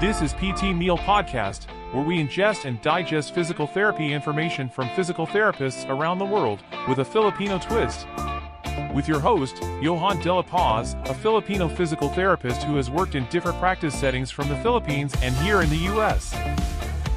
This 0.00 0.22
is 0.22 0.32
PT 0.34 0.76
Meal 0.76 0.96
Podcast, 0.96 1.66
where 1.92 2.04
we 2.04 2.24
ingest 2.24 2.66
and 2.66 2.80
digest 2.82 3.34
physical 3.34 3.66
therapy 3.66 4.12
information 4.12 4.68
from 4.68 4.88
physical 4.90 5.26
therapists 5.26 5.90
around 5.90 6.20
the 6.20 6.24
world 6.24 6.62
with 6.88 7.00
a 7.00 7.04
Filipino 7.04 7.58
twist. 7.58 8.06
With 8.94 9.08
your 9.08 9.18
host, 9.18 9.60
Johan 9.82 10.20
De 10.20 10.32
La 10.32 10.42
Paz, 10.42 10.94
a 11.06 11.14
Filipino 11.14 11.66
physical 11.66 12.10
therapist 12.10 12.62
who 12.62 12.76
has 12.76 12.88
worked 12.88 13.16
in 13.16 13.26
different 13.28 13.58
practice 13.58 13.92
settings 13.92 14.30
from 14.30 14.48
the 14.48 14.56
Philippines 14.58 15.16
and 15.20 15.34
here 15.38 15.62
in 15.62 15.68
the 15.68 15.90
US. 15.92 16.32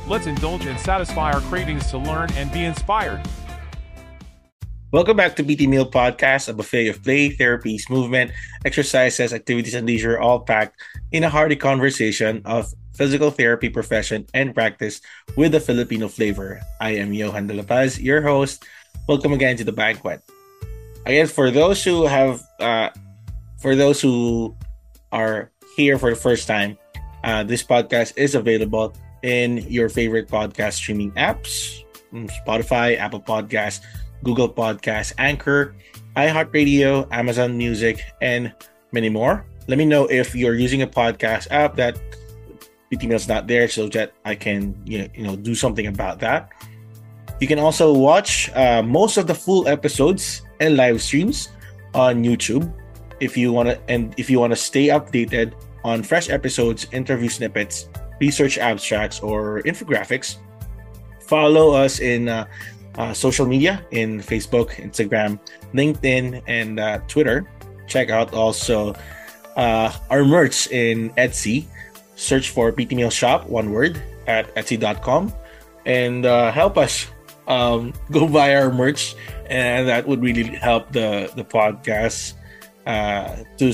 Let's 0.07 0.25
indulge 0.25 0.65
and 0.65 0.79
satisfy 0.79 1.33
our 1.33 1.41
cravings 1.41 1.87
to 1.91 1.99
learn 1.99 2.33
and 2.33 2.51
be 2.51 2.63
inspired. 2.65 3.21
Welcome 4.91 5.15
back 5.15 5.37
to 5.37 5.43
PT 5.43 5.71
Meal 5.71 5.89
Podcast, 5.89 6.49
a 6.49 6.53
buffet 6.53 6.89
of 6.89 7.01
play, 7.01 7.31
therapies, 7.31 7.89
movement, 7.89 8.31
exercises, 8.65 9.31
activities, 9.31 9.73
and 9.73 9.87
leisure, 9.87 10.19
all 10.19 10.41
packed 10.41 10.75
in 11.13 11.23
a 11.23 11.29
hearty 11.29 11.55
conversation 11.55 12.41
of 12.43 12.67
physical 12.93 13.31
therapy 13.31 13.69
profession 13.69 14.27
and 14.33 14.53
practice 14.53 14.99
with 15.37 15.55
a 15.55 15.61
Filipino 15.61 16.09
flavor. 16.09 16.59
I 16.81 16.99
am 16.99 17.13
Johan 17.13 17.47
De 17.47 17.53
La 17.53 17.63
Paz, 17.63 18.01
your 18.01 18.21
host. 18.21 18.65
Welcome 19.07 19.31
again 19.31 19.55
to 19.55 19.63
the 19.63 19.71
banquet. 19.71 20.19
Again, 21.05 21.27
for 21.27 21.51
those 21.51 21.81
who 21.81 22.03
have, 22.03 22.43
uh, 22.59 22.89
for 23.61 23.77
those 23.77 24.01
who 24.01 24.53
are 25.13 25.51
here 25.77 25.97
for 25.99 26.09
the 26.09 26.19
first 26.19 26.49
time, 26.49 26.77
uh, 27.23 27.45
this 27.45 27.63
podcast 27.63 28.11
is 28.17 28.35
available 28.35 28.91
in 29.23 29.63
your 29.71 29.87
favorite 29.87 30.27
podcast 30.27 30.73
streaming 30.73 31.13
apps, 31.13 31.79
mm, 32.11 32.29
Spotify, 32.43 32.99
Apple 32.99 33.21
Podcasts 33.21 33.79
Google 34.23 34.49
Podcasts, 34.49 35.13
Anchor, 35.17 35.75
iHeartRadio, 36.15 37.07
Amazon 37.11 37.57
Music, 37.57 38.01
and 38.21 38.53
many 38.91 39.09
more. 39.09 39.45
Let 39.67 39.77
me 39.77 39.85
know 39.85 40.05
if 40.05 40.35
you're 40.35 40.55
using 40.55 40.81
a 40.81 40.87
podcast 40.87 41.47
app 41.51 41.75
that 41.75 41.99
PT 42.91 43.03
Meal's 43.03 43.27
not 43.27 43.47
there, 43.47 43.67
so 43.67 43.87
that 43.89 44.13
I 44.25 44.35
can 44.35 44.75
you 44.85 44.99
know, 44.99 45.07
you 45.15 45.23
know 45.23 45.35
do 45.35 45.55
something 45.55 45.87
about 45.87 46.19
that. 46.19 46.51
You 47.39 47.47
can 47.47 47.59
also 47.59 47.93
watch 47.93 48.51
uh, 48.53 48.83
most 48.83 49.17
of 49.17 49.25
the 49.25 49.33
full 49.33 49.67
episodes 49.67 50.43
and 50.59 50.77
live 50.77 51.01
streams 51.01 51.49
on 51.93 52.23
YouTube 52.23 52.71
if 53.21 53.37
you 53.37 53.53
want 53.53 53.69
to, 53.69 53.79
and 53.87 54.13
if 54.17 54.29
you 54.29 54.39
want 54.39 54.51
to 54.51 54.57
stay 54.57 54.87
updated 54.87 55.53
on 55.83 56.03
fresh 56.03 56.29
episodes, 56.29 56.87
interview 56.91 57.29
snippets, 57.29 57.87
research 58.19 58.57
abstracts, 58.57 59.19
or 59.21 59.61
infographics. 59.61 60.37
Follow 61.21 61.71
us 61.71 61.99
in 61.99 62.27
uh, 62.27 62.45
uh, 62.97 63.13
social 63.13 63.45
media 63.45 63.85
in 63.91 64.19
Facebook, 64.19 64.71
Instagram, 64.75 65.39
LinkedIn, 65.73 66.41
and 66.47 66.79
uh, 66.79 66.99
Twitter. 67.07 67.49
Check 67.87 68.09
out 68.09 68.33
also 68.33 68.93
uh, 69.55 69.91
our 70.09 70.23
merch 70.23 70.67
in 70.71 71.09
Etsy. 71.11 71.65
Search 72.15 72.49
for 72.49 72.71
PT 72.71 72.91
Meal 72.91 73.09
Shop, 73.09 73.47
one 73.47 73.71
word, 73.71 74.01
at 74.27 74.53
etsy.com 74.55 75.33
and 75.85 76.25
uh, 76.25 76.51
help 76.51 76.77
us 76.77 77.07
um, 77.47 77.93
go 78.11 78.27
buy 78.27 78.55
our 78.55 78.71
merch. 78.71 79.15
And 79.49 79.87
that 79.87 80.07
would 80.07 80.21
really 80.21 80.43
help 80.43 80.91
the, 80.91 81.31
the 81.35 81.43
podcast 81.43 82.33
uh, 82.85 83.43
to 83.57 83.73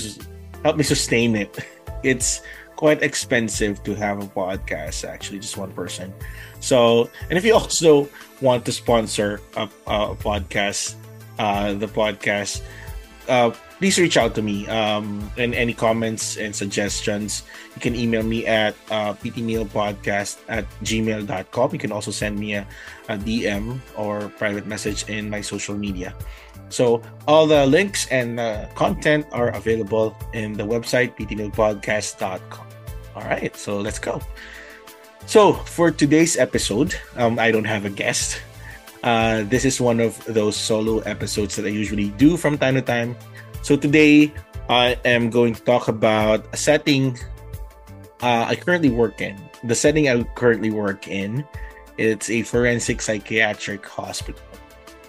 help 0.64 0.78
me 0.78 0.84
sustain 0.84 1.36
it. 1.36 1.58
It's 2.04 2.42
quite 2.76 3.02
expensive 3.02 3.82
to 3.84 3.95
have 3.95 4.22
a 4.22 4.28
podcast, 4.28 5.04
actually, 5.04 5.40
just 5.40 5.58
one 5.58 5.73
person. 5.73 6.14
So, 6.59 7.09
and 7.30 7.38
if 7.38 7.45
you 7.45 7.53
also 7.59 8.09
want 8.41 8.66
to 8.66 8.72
sponsor 8.72 9.41
a, 9.55 9.69
a 9.88 10.16
podcast, 10.16 10.95
uh, 11.39 11.73
the 11.73 11.88
podcast, 11.88 12.61
uh, 13.27 13.52
please 13.80 13.99
reach 13.99 14.17
out 14.17 14.36
to 14.36 14.41
me. 14.41 14.67
Um, 14.67 15.31
and 15.38 15.53
any 15.53 15.73
comments 15.73 16.38
and 16.38 16.55
suggestions, 16.55 17.44
you 17.75 17.81
can 17.81 17.95
email 17.95 18.23
me 18.23 18.45
at 18.45 18.75
uh, 18.89 19.14
ptmealpodcast 19.14 20.38
at 20.49 20.66
gmail.com. 20.83 21.73
You 21.73 21.80
can 21.80 21.91
also 21.91 22.11
send 22.11 22.39
me 22.39 22.55
a, 22.55 22.67
a 23.09 23.17
DM 23.17 23.80
or 23.95 24.30
private 24.38 24.66
message 24.66 25.08
in 25.09 25.30
my 25.30 25.42
social 25.42 25.75
media. 25.75 26.16
So 26.69 27.02
all 27.27 27.48
the 27.48 27.65
links 27.65 28.08
and 28.11 28.39
uh, 28.39 28.67
content 28.76 29.26
are 29.32 29.49
available 29.49 30.15
in 30.33 30.53
the 30.53 30.64
website 30.64 31.15
ptmealpodcast.com. 31.15 32.67
All 33.15 33.23
right, 33.23 33.55
so 33.55 33.80
let's 33.80 33.99
go. 33.99 34.21
So, 35.27 35.52
for 35.67 35.92
today's 35.92 36.39
episode, 36.39 36.95
um, 37.20 37.36
I 37.38 37.52
don't 37.52 37.67
have 37.67 37.83
a 37.83 37.92
guest. 37.92 38.39
Uh, 39.04 39.43
this 39.43 39.65
is 39.65 39.76
one 39.76 39.99
of 39.99 40.15
those 40.23 40.55
solo 40.55 40.99
episodes 41.04 41.60
that 41.60 41.65
I 41.65 41.76
usually 41.76 42.15
do 42.15 42.38
from 42.38 42.58
time 42.58 42.76
to 42.76 42.82
time. 42.82 43.11
So, 43.61 43.76
today 43.76 44.32
I 44.71 44.95
am 45.04 45.30
going 45.30 45.54
to 45.54 45.61
talk 45.67 45.89
about 45.89 46.48
a 46.54 46.58
setting 46.58 47.20
uh, 48.23 48.48
I 48.48 48.55
currently 48.55 48.89
work 48.89 49.20
in. 49.20 49.36
The 49.65 49.76
setting 49.76 50.08
I 50.08 50.23
currently 50.39 50.71
work 50.71 51.10
in, 51.10 51.44
it's 51.98 52.30
a 52.30 52.44
forensic 52.44 53.02
psychiatric 53.02 53.86
hospital. 53.86 54.39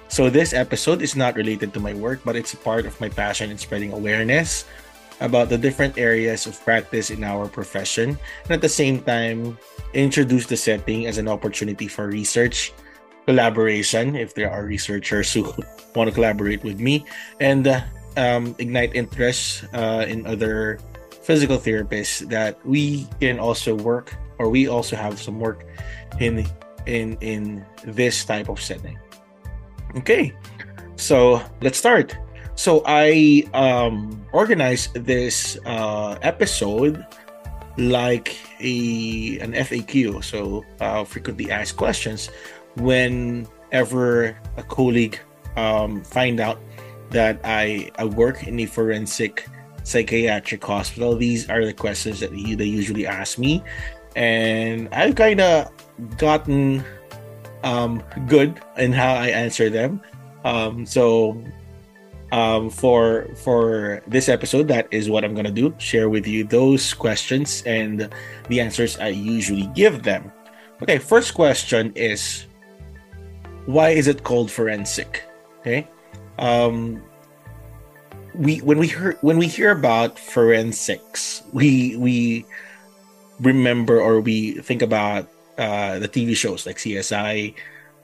So, 0.08 0.30
this 0.30 0.52
episode 0.52 1.00
is 1.00 1.14
not 1.14 1.36
related 1.36 1.72
to 1.74 1.80
my 1.80 1.94
work, 1.94 2.26
but 2.26 2.34
it's 2.34 2.52
a 2.54 2.58
part 2.58 2.90
of 2.90 3.00
my 3.00 3.08
passion 3.08 3.52
in 3.54 3.56
spreading 3.56 3.92
awareness 3.92 4.66
about 5.20 5.48
the 5.48 5.58
different 5.58 5.98
areas 5.98 6.46
of 6.46 6.58
practice 6.64 7.10
in 7.10 7.24
our 7.24 7.48
profession, 7.48 8.18
and 8.44 8.50
at 8.50 8.60
the 8.60 8.68
same 8.68 9.00
time, 9.02 9.58
introduce 9.94 10.46
the 10.46 10.56
setting 10.56 11.06
as 11.06 11.18
an 11.18 11.28
opportunity 11.28 11.88
for 11.88 12.06
research, 12.08 12.72
collaboration, 13.26 14.16
if 14.16 14.34
there 14.34 14.50
are 14.50 14.64
researchers 14.64 15.32
who 15.32 15.52
want 15.94 16.08
to 16.08 16.14
collaborate 16.14 16.62
with 16.62 16.80
me, 16.80 17.04
and 17.40 17.66
uh, 17.66 17.80
um, 18.16 18.54
ignite 18.58 18.94
interest 18.94 19.64
uh, 19.74 20.04
in 20.08 20.26
other 20.26 20.78
physical 21.22 21.58
therapists 21.58 22.26
that 22.28 22.56
we 22.64 23.06
can 23.20 23.38
also 23.38 23.74
work 23.74 24.16
or 24.38 24.48
we 24.48 24.66
also 24.66 24.96
have 24.96 25.20
some 25.20 25.38
work 25.38 25.66
in 26.20 26.46
in 26.86 27.18
in 27.20 27.66
this 27.84 28.24
type 28.24 28.48
of 28.48 28.58
setting. 28.60 28.98
Okay 29.96 30.32
so 30.98 31.40
let's 31.62 31.78
start 31.78 32.18
so 32.58 32.82
I 32.86 33.46
um, 33.54 34.20
organized 34.32 34.92
this 35.06 35.56
uh, 35.64 36.18
episode 36.22 37.06
like 37.76 38.36
a 38.58 39.38
an 39.38 39.52
FAQ, 39.52 40.24
so 40.24 40.64
uh, 40.80 41.04
frequently 41.04 41.52
asked 41.52 41.76
questions. 41.76 42.30
Whenever 42.74 44.36
a 44.56 44.62
colleague 44.64 45.20
um, 45.56 46.02
find 46.02 46.40
out 46.40 46.58
that 47.10 47.38
I, 47.44 47.92
I 47.96 48.06
work 48.06 48.42
in 48.42 48.58
a 48.58 48.66
forensic 48.66 49.46
psychiatric 49.84 50.64
hospital, 50.64 51.14
these 51.14 51.48
are 51.48 51.64
the 51.64 51.72
questions 51.72 52.18
that 52.18 52.32
he, 52.32 52.56
they 52.56 52.64
usually 52.64 53.06
ask 53.06 53.38
me, 53.38 53.62
and 54.16 54.92
I've 54.92 55.14
kind 55.14 55.40
of 55.40 55.70
gotten 56.18 56.84
um, 57.62 58.02
good 58.26 58.60
in 58.76 58.90
how 58.92 59.14
I 59.14 59.28
answer 59.28 59.70
them. 59.70 60.02
Um, 60.44 60.84
so 60.84 61.40
um, 62.32 62.70
for 62.70 63.28
for 63.36 64.02
this 64.06 64.28
episode 64.28 64.68
that 64.68 64.86
is 64.90 65.08
what 65.08 65.24
i'm 65.24 65.34
gonna 65.34 65.50
do 65.50 65.74
share 65.78 66.08
with 66.08 66.26
you 66.26 66.44
those 66.44 66.92
questions 66.92 67.62
and 67.64 68.08
the 68.48 68.60
answers 68.60 68.98
i 68.98 69.08
usually 69.08 69.66
give 69.74 70.02
them. 70.02 70.32
Okay 70.82 70.98
first 70.98 71.34
question 71.34 71.92
is 71.96 72.46
why 73.66 73.90
is 73.90 74.06
it 74.06 74.22
called 74.24 74.50
forensic? 74.50 75.24
Okay 75.60 75.88
um 76.38 77.02
we 78.34 78.58
when 78.58 78.78
we 78.78 78.86
hear 78.86 79.18
when 79.20 79.38
we 79.38 79.46
hear 79.46 79.72
about 79.72 80.18
forensics 80.18 81.42
we 81.52 81.96
we 81.96 82.46
remember 83.40 84.00
or 84.00 84.20
we 84.20 84.52
think 84.62 84.82
about 84.82 85.26
uh 85.58 85.98
the 85.98 86.08
tv 86.08 86.36
shows 86.36 86.66
like 86.66 86.76
csi 86.76 87.54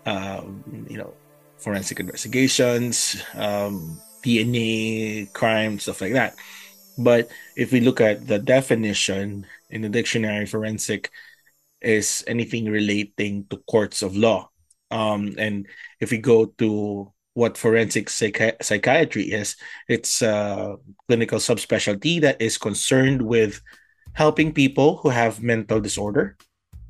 um 0.06 0.62
you 0.90 0.98
know 0.98 1.14
forensic 1.58 2.00
investigations 2.00 3.22
um 3.34 4.00
DNA 4.24 5.32
crime, 5.32 5.78
stuff 5.78 6.00
like 6.00 6.14
that. 6.14 6.34
But 6.96 7.30
if 7.56 7.72
we 7.72 7.80
look 7.80 8.00
at 8.00 8.26
the 8.26 8.38
definition 8.38 9.46
in 9.70 9.82
the 9.82 9.88
dictionary, 9.88 10.46
forensic 10.46 11.10
is 11.80 12.24
anything 12.26 12.66
relating 12.66 13.46
to 13.50 13.62
courts 13.68 14.02
of 14.02 14.16
law. 14.16 14.50
Um, 14.90 15.34
and 15.38 15.66
if 16.00 16.10
we 16.10 16.18
go 16.18 16.46
to 16.58 17.12
what 17.34 17.58
forensic 17.58 18.06
psychi- 18.06 18.62
psychiatry 18.62 19.24
is, 19.32 19.56
it's 19.88 20.22
a 20.22 20.76
clinical 21.08 21.38
subspecialty 21.38 22.20
that 22.22 22.40
is 22.40 22.58
concerned 22.58 23.20
with 23.20 23.60
helping 24.12 24.52
people 24.52 24.98
who 24.98 25.08
have 25.10 25.42
mental 25.42 25.80
disorder, 25.80 26.36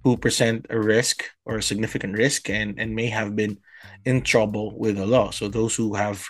who 0.05 0.19
present 0.19 0.67
a 0.69 0.79
risk 0.79 1.25
or 1.47 1.56
a 1.56 1.62
significant 1.62 2.17
risk 2.17 2.50
and, 2.50 2.79
and 2.79 2.94
may 2.94 3.06
have 3.06 3.35
been 3.35 3.59
in 4.05 4.20
trouble 4.20 4.79
with 4.79 4.97
the 4.97 5.06
law. 5.06 5.31
So 5.31 5.49
those 5.49 5.75
who 5.75 5.94
have 5.94 6.29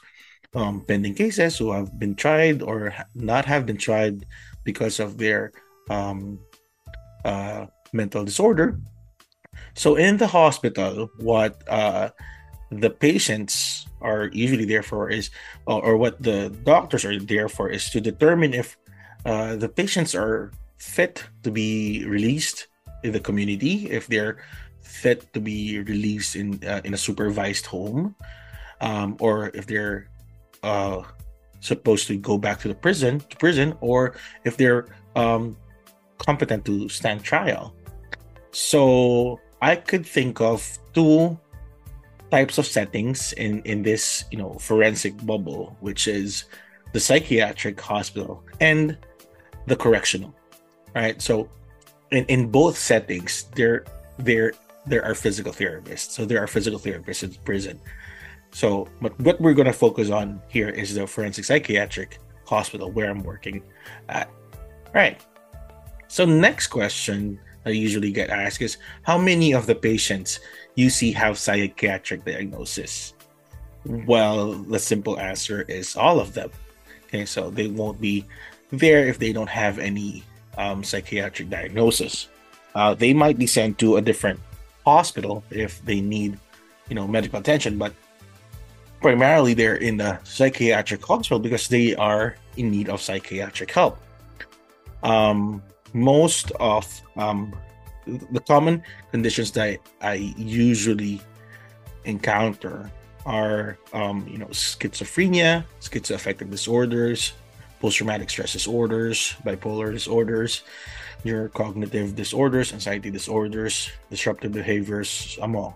um, 0.54 0.80
pending 0.86 1.14
cases 1.14 1.58
who 1.58 1.72
have 1.72 1.98
been 1.98 2.14
tried 2.14 2.62
or 2.62 2.94
not 3.14 3.44
have 3.44 3.66
been 3.66 3.76
tried 3.76 4.26
because 4.64 5.00
of 5.00 5.18
their 5.18 5.52
um, 5.90 6.38
uh, 7.24 7.66
mental 7.92 8.24
disorder. 8.24 8.78
So 9.74 9.96
in 9.96 10.16
the 10.16 10.26
hospital, 10.26 11.10
what 11.18 11.62
uh, 11.68 12.10
the 12.70 12.90
patients 12.90 13.86
are 14.00 14.30
usually 14.32 14.64
there 14.64 14.82
for 14.82 15.10
is, 15.10 15.30
or, 15.66 15.82
or, 15.82 15.96
what 15.96 16.22
the 16.22 16.50
doctors 16.64 17.04
are 17.04 17.18
there 17.18 17.48
for, 17.48 17.70
is 17.70 17.90
to 17.90 18.00
determine 18.00 18.52
if 18.54 18.76
uh, 19.24 19.56
the 19.56 19.68
patients 19.68 20.14
are 20.14 20.52
fit 20.76 21.24
to 21.42 21.50
be 21.50 22.04
released 22.06 22.68
in 23.02 23.12
the 23.12 23.20
community, 23.20 23.90
if 23.90 24.06
they're 24.06 24.38
fit 24.82 25.32
to 25.32 25.40
be 25.40 25.80
released 25.80 26.36
in 26.36 26.60
uh, 26.66 26.80
in 26.84 26.94
a 26.94 26.98
supervised 26.98 27.66
home, 27.66 28.14
um, 28.80 29.16
or 29.20 29.48
if 29.54 29.66
they're 29.66 30.08
uh, 30.64 31.04
supposed 31.60 32.08
to 32.08 32.16
go 32.16 32.36
back 32.36 32.58
to 32.60 32.68
the 32.68 32.74
prison 32.74 33.20
to 33.20 33.36
prison, 33.36 33.76
or 33.80 34.16
if 34.44 34.56
they're 34.56 34.86
um, 35.14 35.56
competent 36.18 36.64
to 36.64 36.88
stand 36.88 37.22
trial. 37.22 37.74
So 38.50 39.40
I 39.60 39.76
could 39.76 40.06
think 40.06 40.40
of 40.40 40.64
two 40.92 41.38
types 42.30 42.58
of 42.58 42.66
settings 42.66 43.32
in 43.34 43.62
in 43.62 43.82
this 43.82 44.24
you 44.30 44.38
know 44.38 44.54
forensic 44.58 45.14
bubble, 45.24 45.76
which 45.80 46.08
is 46.08 46.44
the 46.92 47.00
psychiatric 47.00 47.80
hospital 47.80 48.42
and 48.60 48.96
the 49.66 49.76
correctional, 49.76 50.34
right? 50.94 51.20
So 51.20 51.48
in, 52.10 52.24
in 52.26 52.50
both 52.50 52.78
settings, 52.78 53.50
there 53.54 53.84
there 54.18 54.52
there 54.86 55.04
are 55.04 55.14
physical 55.14 55.52
therapists. 55.52 56.10
So 56.10 56.24
there 56.24 56.40
are 56.42 56.46
physical 56.46 56.78
therapists 56.78 57.22
in 57.22 57.34
prison. 57.44 57.80
So, 58.54 58.86
but 59.02 59.18
what 59.18 59.40
we're 59.40 59.52
going 59.52 59.66
to 59.66 59.74
focus 59.74 60.10
on 60.10 60.40
here 60.46 60.68
is 60.68 60.94
the 60.94 61.08
forensic 61.08 61.44
psychiatric 61.44 62.20
hospital 62.46 62.88
where 62.92 63.10
I'm 63.10 63.24
working 63.24 63.62
at. 64.08 64.30
Right. 64.94 65.20
So, 66.06 66.24
next 66.24 66.68
question 66.68 67.40
I 67.66 67.70
usually 67.70 68.12
get 68.12 68.30
asked 68.30 68.62
is 68.62 68.78
how 69.02 69.18
many 69.18 69.52
of 69.54 69.66
the 69.66 69.74
patients 69.74 70.38
you 70.76 70.88
see 70.88 71.10
have 71.10 71.36
psychiatric 71.36 72.24
diagnosis? 72.24 73.14
Well, 73.84 74.52
the 74.52 74.78
simple 74.78 75.18
answer 75.18 75.62
is 75.62 75.96
all 75.96 76.20
of 76.20 76.32
them. 76.32 76.50
Okay, 77.06 77.26
so 77.26 77.50
they 77.50 77.66
won't 77.66 78.00
be 78.00 78.24
there 78.70 79.08
if 79.08 79.18
they 79.18 79.32
don't 79.32 79.50
have 79.50 79.80
any 79.80 80.22
um, 80.56 80.84
psychiatric 80.84 81.50
diagnosis. 81.50 82.28
Uh, 82.76 82.94
they 82.94 83.12
might 83.12 83.36
be 83.36 83.48
sent 83.48 83.78
to 83.78 83.96
a 83.96 84.02
different 84.02 84.38
hospital 84.86 85.42
if 85.50 85.84
they 85.84 86.00
need, 86.00 86.38
you 86.88 86.94
know, 86.94 87.08
medical 87.08 87.40
attention, 87.40 87.78
but 87.78 87.92
primarily 89.04 89.52
they're 89.52 89.76
in 89.76 89.98
the 89.98 90.18
psychiatric 90.24 91.04
hospital 91.04 91.38
because 91.38 91.68
they 91.68 91.94
are 91.96 92.36
in 92.56 92.70
need 92.70 92.88
of 92.88 93.02
psychiatric 93.02 93.70
help. 93.70 93.98
Um, 95.02 95.62
most 95.92 96.52
of 96.52 96.88
um, 97.18 97.54
the 98.06 98.40
common 98.40 98.82
conditions 99.10 99.50
that 99.52 99.78
I 100.00 100.14
usually 100.38 101.20
encounter 102.06 102.90
are, 103.26 103.76
um, 103.92 104.26
you 104.26 104.38
know, 104.38 104.46
schizophrenia, 104.46 105.66
schizoaffective 105.82 106.50
disorders, 106.50 107.34
post-traumatic 107.80 108.30
stress 108.30 108.54
disorders, 108.54 109.36
bipolar 109.44 109.92
disorders, 109.92 110.62
neurocognitive 111.26 112.14
disorders, 112.14 112.72
anxiety 112.72 113.10
disorders, 113.10 113.90
disruptive 114.08 114.52
behaviors, 114.52 115.38
among 115.42 115.74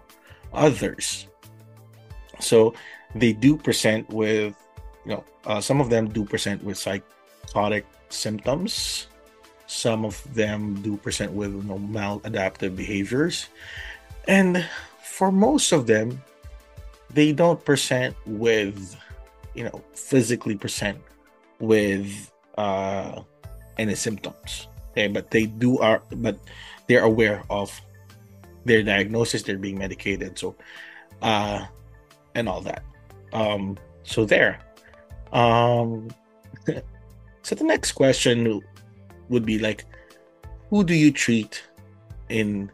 others. 0.55 1.29
So 2.41 2.75
they 3.15 3.33
do 3.33 3.57
present 3.57 4.09
with, 4.11 4.55
you 5.05 5.13
know, 5.13 5.25
uh, 5.47 5.61
some 5.61 5.81
of 5.81 5.91
them 5.91 6.09
do 6.09 6.25
present 6.25 6.63
with 6.63 6.79
psychotic 6.79 7.87
symptoms. 8.11 9.07
Some 9.67 10.05
of 10.05 10.23
them 10.35 10.81
do 10.83 10.97
present 10.97 11.33
with 11.33 11.53
you 11.53 11.63
know, 11.63 11.79
maladaptive 11.79 12.77
behaviors. 12.77 13.49
And 14.27 14.65
for 15.03 15.33
most 15.33 15.73
of 15.73 15.87
them, 15.87 16.23
they 17.13 17.33
don't 17.33 17.63
present 17.65 18.15
with, 18.27 18.97
you 19.55 19.65
know, 19.65 19.83
physically 19.95 20.57
present 20.57 20.99
with 21.59 22.31
uh, 22.57 23.23
any 23.79 23.95
symptoms. 23.95 24.69
Okay, 24.91 25.09
but 25.09 25.31
they 25.31 25.47
do 25.47 25.79
are 25.79 26.03
but 26.17 26.39
they're 26.87 27.05
aware 27.05 27.45
of 27.51 27.71
their 28.65 28.83
diagnosis, 28.83 29.43
they're 29.43 29.59
being 29.59 29.79
medicated, 29.79 30.39
so 30.39 30.57
uh 31.23 31.67
and 32.39 32.49
all 32.49 32.61
that. 32.63 32.83
Um 33.33 33.77
so 34.03 34.25
there. 34.25 34.61
Um 35.33 36.09
so 37.43 37.55
the 37.55 37.65
next 37.65 37.93
question 37.93 38.61
would 39.29 39.45
be 39.45 39.59
like 39.59 39.85
who 40.71 40.85
do 40.85 40.95
you 40.95 41.11
treat 41.11 41.63
in 42.29 42.71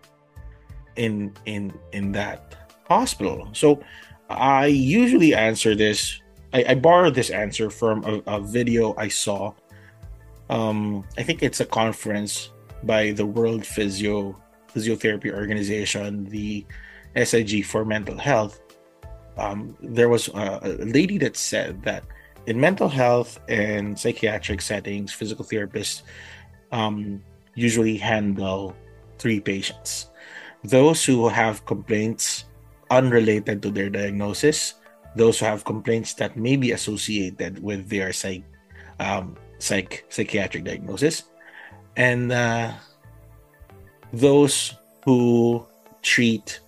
in 0.97 1.33
in 1.47 1.73
in 1.93 2.13
that 2.13 2.57
hospital? 2.89 3.49
So 3.53 3.83
I 4.31 4.67
usually 4.67 5.35
answer 5.35 5.75
this 5.75 6.21
I, 6.53 6.65
I 6.69 6.75
borrowed 6.77 7.15
this 7.15 7.31
answer 7.31 7.71
from 7.71 8.05
a, 8.05 8.37
a 8.37 8.41
video 8.41 8.95
I 8.97 9.09
saw 9.09 9.53
um, 10.51 11.05
I 11.17 11.23
think 11.23 11.43
it's 11.43 11.61
a 11.61 11.65
conference 11.65 12.51
by 12.83 13.13
the 13.13 13.25
World 13.27 13.65
Physio 13.65 14.37
Physiotherapy 14.75 15.33
Organization, 15.33 16.25
the 16.27 16.67
SIG 17.17 17.65
for 17.65 17.85
mental 17.85 18.19
health. 18.19 18.61
Um, 19.37 19.77
there 19.81 20.09
was 20.09 20.29
a, 20.29 20.61
a 20.63 20.85
lady 20.85 21.19
that 21.19 21.37
said 21.37 21.83
that 21.83 22.05
in 22.47 22.61
mental 22.61 22.89
health 22.89 23.41
and 23.49 23.99
psychiatric 23.99 24.61
settings, 24.61 25.13
physical 25.13 25.45
therapists 25.45 26.03
um, 26.73 27.23
usually 27.55 27.97
handle 27.97 28.77
three 29.19 29.41
patients. 29.41 30.11
Those 30.63 31.05
who 31.05 31.29
have 31.29 31.65
complaints 31.67 32.45
unrelated 32.91 33.63
to 33.63 33.71
their 33.71 33.91
diagnosis, 33.91 34.75
those 35.17 35.39
who 35.39 35.47
have 35.47 35.65
complaints 35.65 36.15
that 36.15 36.37
may 36.37 36.57
be 36.57 36.73
associated 36.73 37.63
with 37.63 37.89
their 37.89 38.13
psych, 38.13 38.45
um, 39.01 39.37
psych 39.59 40.05
psychiatric 40.09 40.65
diagnosis, 40.65 41.25
and 41.97 42.33
uh, 42.33 42.73
those 44.13 44.75
who 45.05 45.65
treat 46.03 46.61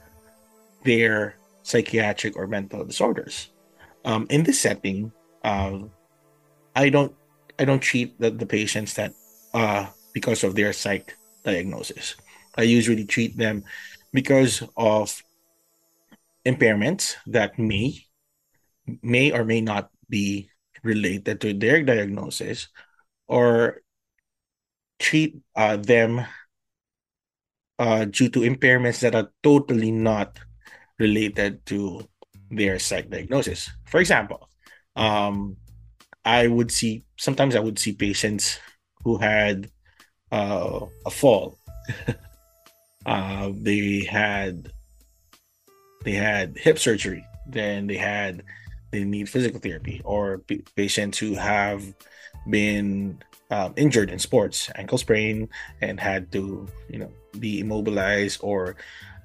their 0.84 1.36
psychiatric 1.66 2.38
or 2.38 2.46
mental 2.46 2.86
disorders. 2.86 3.50
Um, 4.06 4.30
in 4.30 4.46
this 4.46 4.62
setting, 4.62 5.10
uh, 5.42 5.90
I 6.78 6.88
don't 6.94 7.10
I 7.58 7.66
don't 7.66 7.82
treat 7.82 8.14
the, 8.22 8.30
the 8.30 8.46
patients 8.46 8.94
that 8.94 9.10
uh, 9.50 9.90
because 10.14 10.46
of 10.46 10.54
their 10.54 10.72
psych 10.72 11.18
diagnosis. 11.42 12.14
I 12.54 12.62
usually 12.62 13.04
treat 13.04 13.36
them 13.36 13.64
because 14.14 14.62
of 14.78 15.10
impairments 16.46 17.18
that 17.26 17.58
may 17.58 18.06
may 19.02 19.34
or 19.34 19.42
may 19.42 19.60
not 19.60 19.90
be 20.08 20.46
related 20.86 21.42
to 21.42 21.50
their 21.50 21.82
diagnosis 21.82 22.70
or 23.26 23.82
treat 25.02 25.42
uh, 25.58 25.76
them 25.76 26.22
uh, 27.82 28.06
due 28.06 28.30
to 28.30 28.46
impairments 28.46 29.02
that 29.02 29.18
are 29.18 29.34
totally 29.42 29.90
not 29.90 30.38
related 30.98 31.64
to 31.66 32.06
their 32.50 32.78
psych 32.78 33.10
diagnosis. 33.10 33.70
For 33.86 34.00
example, 34.00 34.48
um, 34.94 35.56
I 36.24 36.46
would 36.46 36.70
see 36.70 37.04
sometimes 37.16 37.54
I 37.54 37.60
would 37.60 37.78
see 37.78 37.92
patients 37.92 38.58
who 39.04 39.18
had 39.18 39.70
uh, 40.32 40.86
a 41.04 41.10
fall. 41.10 41.58
uh, 43.06 43.50
they 43.54 44.00
had 44.04 44.72
they 46.04 46.12
had 46.12 46.56
hip 46.56 46.78
surgery. 46.78 47.24
Then 47.46 47.86
they 47.86 47.96
had 47.96 48.42
they 48.90 49.04
need 49.04 49.28
physical 49.28 49.60
therapy, 49.60 50.00
or 50.04 50.38
p- 50.38 50.64
patients 50.74 51.18
who 51.18 51.34
have 51.34 51.82
been 52.48 53.22
um, 53.50 53.74
injured 53.76 54.10
in 54.10 54.18
sports, 54.18 54.70
ankle 54.74 54.98
sprain, 54.98 55.48
and 55.80 56.00
had 56.00 56.32
to, 56.32 56.66
you 56.88 56.98
know, 56.98 57.10
be 57.38 57.60
immobilized, 57.60 58.40
or 58.42 58.76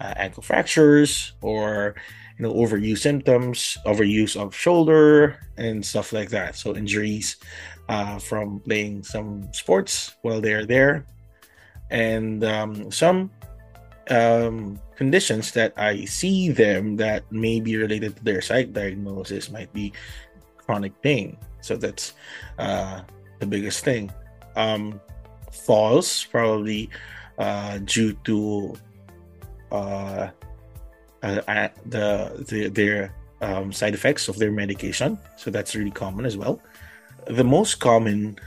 uh, 0.01 0.13
ankle 0.17 0.41
fractures, 0.41 1.33
or 1.41 1.95
you 2.37 2.43
know, 2.43 2.53
overuse 2.53 2.99
symptoms, 2.99 3.77
overuse 3.85 4.35
of 4.35 4.55
shoulder, 4.55 5.37
and 5.57 5.85
stuff 5.85 6.11
like 6.11 6.29
that. 6.29 6.55
So 6.55 6.75
injuries 6.75 7.37
uh, 7.87 8.17
from 8.17 8.59
playing 8.61 9.03
some 9.03 9.53
sports 9.53 10.15
while 10.23 10.41
they're 10.41 10.65
there, 10.65 11.05
and 11.91 12.43
um, 12.43 12.91
some 12.91 13.29
um, 14.09 14.79
conditions 14.95 15.51
that 15.51 15.73
I 15.77 16.05
see 16.05 16.49
them 16.49 16.97
that 16.97 17.29
may 17.31 17.59
be 17.61 17.77
related 17.77 18.17
to 18.17 18.23
their 18.23 18.41
psych 18.41 18.73
diagnosis 18.73 19.51
might 19.51 19.71
be 19.73 19.93
chronic 20.57 20.99
pain. 21.01 21.37
So 21.61 21.77
that's 21.77 22.13
uh, 22.57 23.01
the 23.39 23.45
biggest 23.45 23.85
thing. 23.85 24.11
Um, 24.55 24.99
falls 25.51 26.25
probably 26.25 26.89
uh, 27.37 27.79
due 27.85 28.13
to 28.23 28.73
uh, 29.71 30.29
uh, 31.23 31.69
the, 31.85 32.45
the 32.47 32.69
their 32.69 33.15
um, 33.41 33.71
side 33.71 33.93
effects 33.93 34.27
of 34.27 34.37
their 34.37 34.51
medication. 34.51 35.17
So 35.37 35.51
that's 35.51 35.75
really 35.75 35.91
common 35.91 36.25
as 36.25 36.37
well. 36.37 36.61
The 37.27 37.43
most 37.43 37.79
common 37.79 38.39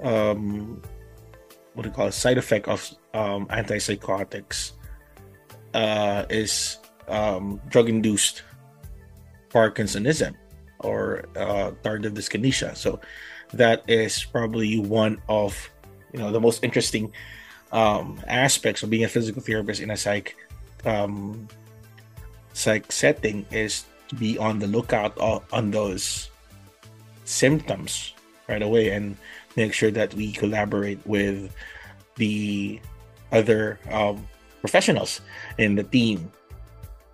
um, 0.00 0.82
what 1.76 1.82
do 1.82 1.90
you 1.90 1.94
call 1.94 2.06
it, 2.06 2.12
side 2.12 2.38
effect 2.38 2.68
of 2.68 2.90
um, 3.12 3.46
antipsychotics 3.48 4.72
uh, 5.74 6.24
is 6.30 6.78
um, 7.06 7.60
drug 7.68 7.90
induced 7.90 8.42
Parkinsonism 9.50 10.34
or 10.80 11.26
uh, 11.36 11.72
tardive 11.84 12.14
dyskinesia. 12.14 12.74
So 12.74 12.98
that 13.52 13.84
is 13.88 14.24
probably 14.24 14.80
one 14.80 15.20
of 15.28 15.54
you 16.14 16.20
know 16.20 16.32
the 16.32 16.40
most 16.40 16.64
interesting 16.64 17.12
um, 17.72 18.20
aspects 18.26 18.82
of 18.82 18.90
being 18.90 19.04
a 19.04 19.08
physical 19.08 19.42
therapist 19.42 19.80
in 19.80 19.90
a 19.90 19.96
psych 19.96 20.36
um, 20.84 21.48
psych 22.52 22.90
setting 22.90 23.44
is 23.50 23.84
to 24.08 24.14
be 24.14 24.38
on 24.38 24.58
the 24.58 24.66
lookout 24.66 25.18
on 25.52 25.70
those 25.70 26.30
symptoms 27.24 28.14
right 28.48 28.62
away 28.62 28.90
and 28.90 29.16
make 29.56 29.72
sure 29.72 29.90
that 29.90 30.14
we 30.14 30.32
collaborate 30.32 31.04
with 31.06 31.52
the 32.14 32.80
other 33.32 33.78
um, 33.90 34.26
professionals 34.60 35.20
in 35.58 35.74
the 35.74 35.82
team. 35.82 36.30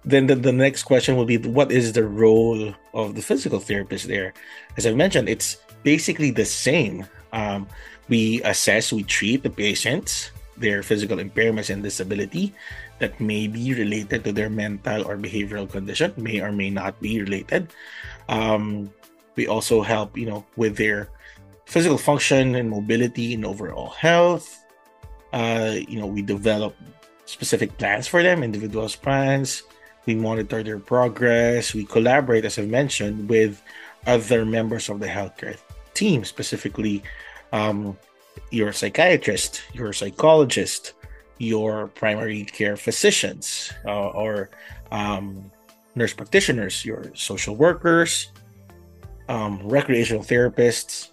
Then 0.04 0.26
the, 0.26 0.35
the 0.35 0.52
next 0.52 0.82
question 0.82 1.16
will 1.16 1.25
be 1.25 1.38
what 1.38 1.73
is 1.73 1.92
the 1.92 2.04
role 2.04 2.75
of 2.92 3.14
the 3.14 3.23
physical 3.23 3.61
therapist 3.61 4.09
there? 4.09 4.35
As 4.76 4.87
I 4.87 4.92
mentioned, 4.94 5.28
it's 5.28 5.56
basically 5.82 6.30
the 6.30 6.44
same. 6.44 7.06
Um, 7.32 7.66
we 8.09 8.42
assess, 8.42 8.92
we 8.92 9.04
treat 9.04 9.42
the 9.42 9.50
patients, 9.50 10.30
their 10.62 10.83
physical 10.83 11.19
impairments 11.19 11.69
and 11.69 11.83
disability 11.83 12.54
that 12.99 13.19
may 13.21 13.50
be 13.50 13.75
related 13.75 14.25
to 14.25 14.33
their 14.33 14.49
mental 14.49 15.04
or 15.04 15.19
behavioral 15.19 15.69
condition, 15.69 16.14
may 16.16 16.40
or 16.40 16.52
may 16.52 16.71
not 16.71 16.97
be 17.02 17.21
related. 17.21 17.69
Um, 18.31 18.95
we 19.35 19.47
also 19.47 19.83
help, 19.83 20.16
you 20.16 20.26
know, 20.26 20.47
with 20.57 20.76
their 20.78 21.11
physical 21.66 21.99
function 21.99 22.54
and 22.54 22.71
mobility 22.71 23.35
and 23.35 23.45
overall 23.45 23.90
health. 23.90 24.64
Uh, 25.33 25.81
you 25.88 25.99
know, 25.99 26.07
we 26.07 26.23
develop 26.23 26.76
specific 27.25 27.76
plans 27.78 28.07
for 28.07 28.23
them, 28.23 28.42
individual 28.42 28.88
plans. 29.00 29.64
We 30.07 30.14
monitor 30.14 30.62
their 30.62 30.78
progress. 30.78 31.75
We 31.75 31.85
collaborate, 31.85 32.45
as 32.45 32.59
I 32.59 32.66
mentioned, 32.66 33.28
with 33.28 33.62
other 34.07 34.45
members 34.45 34.88
of 34.88 35.00
the 35.00 35.07
healthcare 35.07 35.57
team, 35.95 36.25
specifically 36.25 37.02
um, 37.52 37.97
your 38.52 38.73
psychiatrist, 38.73 39.62
your 39.73 39.92
psychologist, 39.92 40.92
your 41.38 41.88
primary 41.88 42.44
care 42.44 42.76
physicians, 42.76 43.73
uh, 43.87 44.09
or 44.11 44.50
um, 44.90 45.50
nurse 45.94 46.12
practitioners, 46.12 46.85
your 46.85 47.11
social 47.14 47.56
workers, 47.56 48.30
um, 49.28 49.66
recreational 49.66 50.23
therapists, 50.23 51.09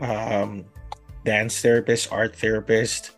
um, 0.00 0.64
dance 1.24 1.62
therapists, 1.62 2.10
art 2.12 2.34
therapists, 2.34 3.10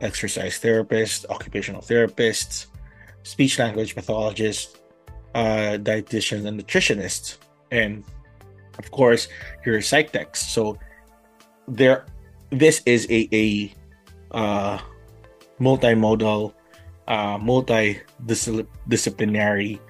exercise 0.00 0.58
therapists, 0.58 1.24
occupational 1.30 1.80
therapists, 1.80 2.66
speech 3.22 3.58
language 3.58 3.94
pathologists, 3.94 4.76
uh, 5.34 5.78
dietitians, 5.78 6.46
and 6.46 6.60
nutritionists, 6.60 7.36
and 7.70 8.04
of 8.78 8.90
course 8.90 9.28
your 9.64 9.80
psych 9.80 10.10
techs. 10.10 10.38
So 10.38 10.76
there, 11.68 12.06
this 12.50 12.82
is 12.86 13.06
a 13.10 13.28
a 13.32 13.74
uh, 14.30 14.78
multimodal, 15.60 16.54
uh, 17.08 17.36
multidisciplinary 17.38 19.80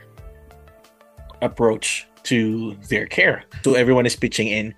approach 1.43 2.07
to 2.25 2.75
their 2.89 3.07
care. 3.07 3.45
So 3.65 3.75
everyone 3.75 4.07
is 4.07 4.17
pitching 4.17 4.49
in 4.49 4.75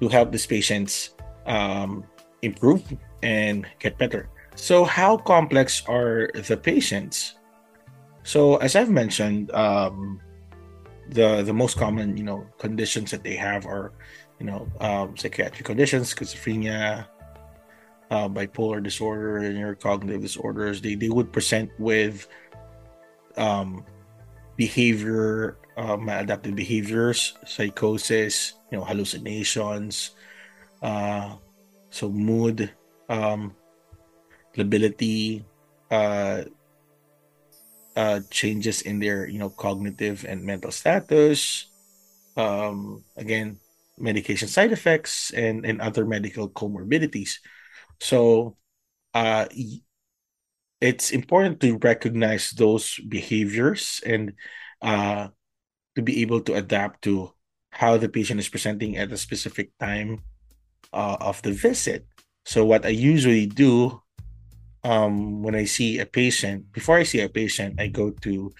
to 0.00 0.08
help 0.08 0.30
these 0.32 0.46
patients 0.46 1.14
um, 1.46 2.04
improve 2.42 2.82
and 3.22 3.66
get 3.78 3.96
better. 3.98 4.28
So, 4.54 4.84
how 4.84 5.16
complex 5.16 5.82
are 5.86 6.30
the 6.34 6.56
patients? 6.56 7.36
So, 8.24 8.56
as 8.56 8.74
I've 8.74 8.90
mentioned, 8.90 9.52
um, 9.52 10.20
the 11.10 11.42
the 11.42 11.54
most 11.54 11.78
common 11.78 12.16
you 12.16 12.24
know 12.24 12.44
conditions 12.58 13.12
that 13.12 13.22
they 13.22 13.36
have 13.36 13.66
are 13.66 13.92
you 14.40 14.46
know 14.46 14.66
um, 14.80 15.16
psychiatric 15.16 15.64
conditions, 15.64 16.12
schizophrenia, 16.12 17.06
uh, 18.10 18.28
bipolar 18.28 18.82
disorder, 18.82 19.38
and 19.38 19.56
neurocognitive 19.56 20.22
disorders. 20.22 20.80
They 20.80 20.94
they 20.94 21.08
would 21.10 21.32
present 21.32 21.70
with 21.78 22.28
um, 23.36 23.84
behavior, 24.56 25.58
uh, 25.76 25.96
maladaptive 25.96 26.54
behaviors, 26.54 27.38
psychosis, 27.46 28.54
you 28.70 28.78
know, 28.78 28.84
hallucinations, 28.84 30.12
uh, 30.82 31.36
so 31.90 32.10
mood, 32.10 32.70
um, 33.08 33.54
lability, 34.56 35.44
uh, 35.90 36.44
uh, 37.96 38.20
changes 38.30 38.82
in 38.82 39.00
their 39.00 39.26
you 39.26 39.38
know 39.38 39.50
cognitive 39.50 40.24
and 40.28 40.44
mental 40.44 40.70
status. 40.70 41.66
Um, 42.36 43.02
again, 43.16 43.58
medication 43.98 44.46
side 44.46 44.70
effects 44.70 45.32
and 45.34 45.66
and 45.66 45.80
other 45.80 46.06
medical 46.06 46.48
comorbidities. 46.48 47.42
So, 48.00 48.56
uh, 49.14 49.46
it's 50.80 51.10
important 51.10 51.60
to 51.60 51.78
recognize 51.78 52.50
those 52.50 52.98
behaviors 53.08 54.00
and 54.06 54.32
uh, 54.82 55.28
to 55.96 56.02
be 56.02 56.22
able 56.22 56.40
to 56.42 56.54
adapt 56.54 57.02
to 57.02 57.34
how 57.70 57.96
the 57.96 58.08
patient 58.08 58.40
is 58.40 58.48
presenting 58.48 58.96
at 58.96 59.12
a 59.12 59.16
specific 59.16 59.70
time 59.78 60.22
uh, 60.92 61.16
of 61.20 61.42
the 61.42 61.52
visit. 61.52 62.06
So 62.46 62.64
what 62.64 62.86
I 62.86 62.90
usually 62.90 63.46
do 63.46 64.00
um, 64.84 65.42
when 65.42 65.54
I 65.54 65.64
see 65.64 65.98
a 65.98 66.06
patient, 66.06 66.72
before 66.72 66.96
I 66.96 67.02
see 67.02 67.20
a 67.20 67.28
patient, 67.28 67.80
I 67.80 67.88
go 67.88 68.10
to 68.22 68.54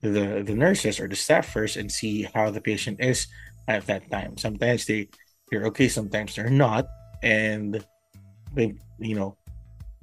the 0.00 0.44
the 0.46 0.54
nurses 0.54 1.00
or 1.00 1.08
the 1.08 1.16
staff 1.16 1.48
first 1.50 1.76
and 1.76 1.90
see 1.90 2.28
how 2.34 2.50
the 2.50 2.60
patient 2.60 3.00
is 3.00 3.26
at 3.66 3.86
that 3.86 4.10
time. 4.10 4.38
Sometimes 4.38 4.86
they 4.86 5.08
they're 5.50 5.66
okay, 5.66 5.88
sometimes 5.88 6.36
they're 6.36 6.48
not, 6.48 6.86
and 7.22 7.84
they, 8.54 8.74
you 8.98 9.14
know 9.14 9.36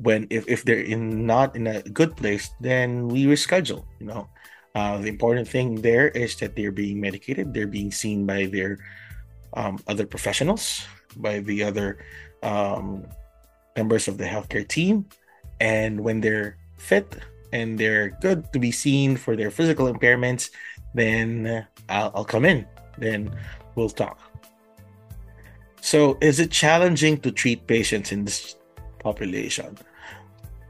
when 0.01 0.25
if, 0.29 0.47
if 0.47 0.65
they're 0.65 0.81
in 0.81 1.25
not 1.25 1.55
in 1.55 1.67
a 1.67 1.81
good 1.93 2.15
place, 2.17 2.49
then 2.59 3.07
we 3.07 3.25
reschedule. 3.25 3.85
You 3.99 4.07
know, 4.07 4.29
uh, 4.73 4.97
the 4.97 5.07
important 5.07 5.47
thing 5.47 5.81
there 5.81 6.09
is 6.09 6.35
that 6.37 6.55
they're 6.55 6.71
being 6.71 6.99
medicated, 6.99 7.53
they're 7.53 7.67
being 7.67 7.91
seen 7.91 8.25
by 8.25 8.47
their 8.47 8.79
um, 9.53 9.79
other 9.87 10.05
professionals, 10.05 10.85
by 11.17 11.39
the 11.39 11.63
other 11.63 11.99
um, 12.41 13.05
members 13.77 14.07
of 14.07 14.17
the 14.17 14.25
healthcare 14.25 14.67
team. 14.67 15.05
And 15.59 16.01
when 16.01 16.21
they're 16.21 16.57
fit 16.77 17.17
and 17.53 17.77
they're 17.77 18.17
good 18.21 18.51
to 18.53 18.59
be 18.59 18.71
seen 18.71 19.17
for 19.17 19.35
their 19.35 19.51
physical 19.51 19.91
impairments, 19.91 20.49
then 20.95 21.67
I'll, 21.89 22.11
I'll 22.15 22.25
come 22.25 22.45
in. 22.45 22.65
Then 22.97 23.35
we'll 23.75 23.89
talk. 23.89 24.30
So, 25.81 26.17
is 26.21 26.39
it 26.39 26.51
challenging 26.51 27.19
to 27.21 27.31
treat 27.31 27.67
patients 27.67 28.11
in 28.11 28.25
this 28.25 28.55
population? 28.99 29.77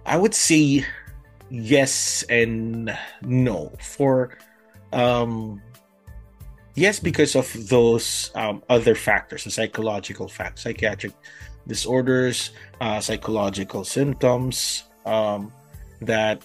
I 0.05 0.17
would 0.17 0.33
say 0.33 0.85
yes 1.49 2.23
and 2.29 2.97
no. 3.21 3.71
For 3.79 4.37
um, 4.93 5.61
yes 6.75 6.99
because 6.99 7.35
of 7.35 7.47
those 7.67 8.31
um, 8.35 8.63
other 8.69 8.95
factors 8.95 9.43
the 9.43 9.51
psychological 9.51 10.27
facts 10.27 10.63
psychiatric 10.63 11.13
disorders 11.67 12.51
uh, 12.79 12.99
psychological 12.99 13.83
symptoms 13.83 14.83
um, 15.05 15.51
that 16.01 16.43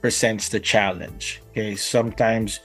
presents 0.00 0.48
the 0.48 0.60
challenge 0.60 1.40
okay 1.50 1.76
sometimes 1.76 2.60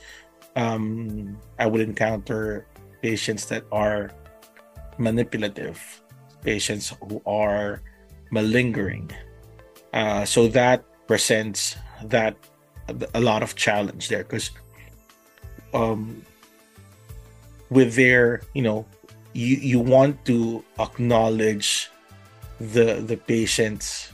um, 0.56 1.38
i 1.60 1.66
would 1.66 1.82
encounter 1.82 2.66
patients 3.02 3.46
that 3.46 3.64
are 3.72 4.12
manipulative 4.98 5.80
patients 6.44 6.94
who 7.10 7.22
are 7.26 7.82
malingering. 8.32 9.12
Uh, 9.94 10.26
so 10.26 10.48
that 10.48 10.84
presents 11.08 11.76
that 12.06 12.36
a 13.14 13.22
lot 13.22 13.44
of 13.44 13.56
challenge 13.56 14.10
there 14.10 14.24
because 14.24 14.52
um, 15.74 16.22
with 17.70 17.96
their 17.96 18.42
you 18.54 18.62
know 18.62 18.86
you 19.34 19.56
you 19.58 19.80
want 19.80 20.24
to 20.26 20.64
acknowledge 20.80 21.90
the 22.60 23.02
the 23.06 23.18
patient's 23.18 24.12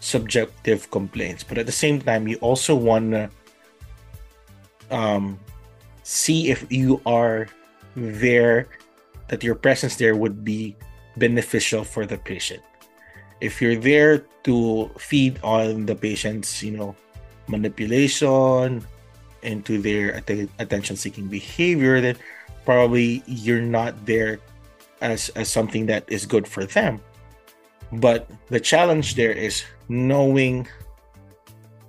subjective 0.00 0.90
complaints 0.90 1.42
but 1.42 1.58
at 1.58 1.66
the 1.66 1.72
same 1.72 2.00
time 2.00 2.28
you 2.28 2.36
also 2.38 2.74
want 2.74 3.10
to 3.10 3.30
um, 4.90 5.38
see 6.02 6.50
if 6.50 6.64
you 6.70 7.00
are 7.04 7.48
there 7.96 8.68
that 9.28 9.44
your 9.44 9.54
presence 9.54 9.96
there 9.96 10.16
would 10.16 10.44
be 10.44 10.76
beneficial 11.16 11.84
for 11.84 12.06
the 12.06 12.18
patient. 12.18 12.62
If 13.40 13.62
you're 13.62 13.78
there 13.78 14.24
to 14.44 14.90
feed 14.98 15.38
on 15.42 15.86
the 15.86 15.94
patient's 15.94 16.62
you 16.62 16.72
know 16.72 16.96
manipulation 17.46 18.84
into 19.42 19.78
their 19.80 20.16
att- 20.16 20.50
attention 20.58 20.96
seeking 20.96 21.28
behavior 21.28 22.00
then 22.00 22.16
probably 22.64 23.22
you're 23.26 23.64
not 23.64 23.94
there 24.04 24.40
as 25.00 25.30
as 25.38 25.48
something 25.48 25.86
that 25.86 26.04
is 26.08 26.26
good 26.26 26.46
for 26.46 26.64
them. 26.66 27.00
But 27.92 28.28
the 28.48 28.60
challenge 28.60 29.14
there 29.14 29.32
is 29.32 29.64
knowing 29.88 30.68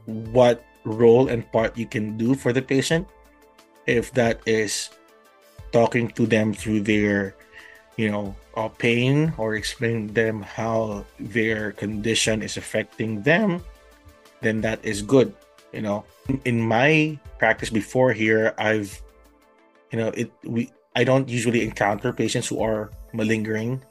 what 0.05 0.63
role 0.85 1.27
and 1.27 1.43
part 1.51 1.77
you 1.77 1.85
can 1.85 2.17
do 2.17 2.35
for 2.35 2.53
the 2.53 2.61
patient. 2.61 3.07
If 3.87 4.13
that 4.13 4.39
is 4.45 4.89
talking 5.71 6.09
to 6.09 6.25
them 6.25 6.53
through 6.53 6.81
their 6.81 7.35
you 7.99 8.09
know, 8.09 8.33
uh, 8.55 8.69
pain 8.69 9.33
or 9.37 9.55
explain 9.55 10.07
them 10.13 10.41
how 10.41 11.03
their 11.19 11.73
condition 11.73 12.41
is 12.41 12.55
affecting 12.55 13.21
them, 13.23 13.61
then 14.39 14.61
that 14.61 14.79
is 14.87 15.01
good. 15.01 15.35
You 15.73 15.81
know, 15.81 16.05
in 16.45 16.61
my 16.63 17.19
practice 17.39 17.69
before 17.69 18.13
here, 18.13 18.55
I've, 18.57 19.03
you 19.91 19.99
know, 19.99 20.15
it 20.15 20.31
we 20.45 20.71
I 20.95 21.03
don't 21.03 21.27
usually 21.27 21.61
encounter 21.61 22.13
patients 22.13 22.47
who 22.47 22.63
are 22.63 22.89
malingering, 23.11 23.83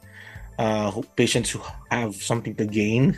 uh, 0.57 0.89
patients 1.15 1.51
who 1.51 1.61
have 1.91 2.15
something 2.15 2.55
to 2.55 2.65
gain 2.65 3.15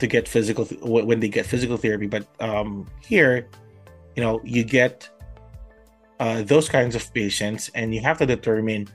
to 0.00 0.08
get 0.08 0.26
physical 0.26 0.66
th- 0.66 0.82
when 0.82 1.20
they 1.20 1.28
get 1.28 1.46
physical 1.46 1.76
therapy. 1.76 2.08
But 2.08 2.26
um, 2.40 2.90
here, 2.98 3.46
you 4.16 4.24
know, 4.24 4.40
you 4.42 4.64
get 4.64 5.08
uh, 6.20 6.42
those 6.42 6.68
kinds 6.68 6.94
of 6.94 7.12
patients, 7.12 7.70
and 7.74 7.94
you 7.94 8.00
have 8.00 8.18
to 8.18 8.26
determine 8.26 8.88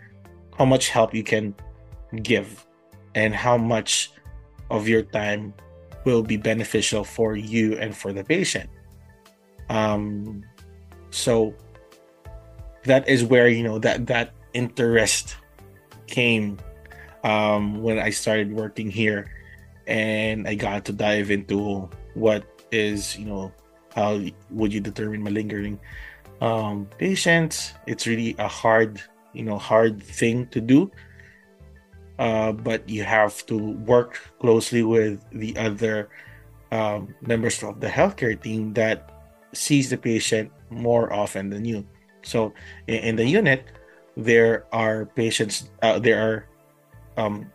how 0.58 0.66
much 0.66 0.90
help 0.90 1.14
you 1.14 1.24
can 1.24 1.56
give 2.24 2.66
and 3.16 3.34
how 3.36 3.58
much 3.58 4.12
of 4.70 4.88
your 4.88 5.02
time 5.02 5.54
will 6.06 6.24
be 6.24 6.38
beneficial 6.38 7.04
for 7.04 7.36
you 7.36 7.78
and 7.78 7.96
for 7.96 8.14
the 8.14 8.24
patient. 8.24 8.70
Um, 9.70 10.44
so 11.12 11.54
that 12.84 13.08
is 13.08 13.24
where 13.24 13.48
you 13.48 13.64
know 13.64 13.80
that 13.80 14.08
that 14.08 14.34
interest 14.54 15.36
came 16.08 16.58
um, 17.24 17.84
when 17.84 18.00
I 18.00 18.10
started 18.10 18.52
working 18.54 18.90
here, 18.90 19.32
and 19.88 20.48
I 20.48 20.56
got 20.56 20.86
to 20.86 20.94
dive 20.94 21.32
into 21.32 21.90
what 22.14 22.46
is 22.72 23.18
you 23.18 23.26
know 23.26 23.52
how 23.96 24.22
would 24.52 24.74
you 24.74 24.80
determine 24.80 25.24
malingering 25.24 25.80
um, 26.42 26.88
patients. 26.98 27.74
It's 27.88 28.08
really 28.08 28.36
a 28.38 28.48
hard 28.48 29.02
you 29.34 29.44
know 29.44 29.58
hard 29.58 30.02
thing 30.02 30.48
to 30.48 30.62
do. 30.62 30.92
Uh, 32.18 32.52
but 32.52 32.88
you 32.90 33.04
have 33.04 33.46
to 33.46 33.56
work 33.88 34.20
closely 34.42 34.84
with 34.84 35.24
the 35.32 35.56
other 35.56 36.10
um, 36.72 37.16
members 37.22 37.64
of 37.64 37.80
the 37.80 37.88
healthcare 37.88 38.36
team 38.36 38.74
that 38.74 39.10
sees 39.54 39.90
the 39.90 39.98
patient 39.98 40.52
more 40.70 41.14
often 41.14 41.50
than 41.50 41.64
you. 41.64 41.88
So 42.24 42.54
in, 42.88 42.96
in 42.96 43.16
the 43.16 43.26
unit 43.26 43.64
there 44.18 44.66
are 44.74 45.06
patients 45.06 45.70
uh, 45.82 46.00
there 46.00 46.20
are 46.20 47.24
um, 47.24 47.50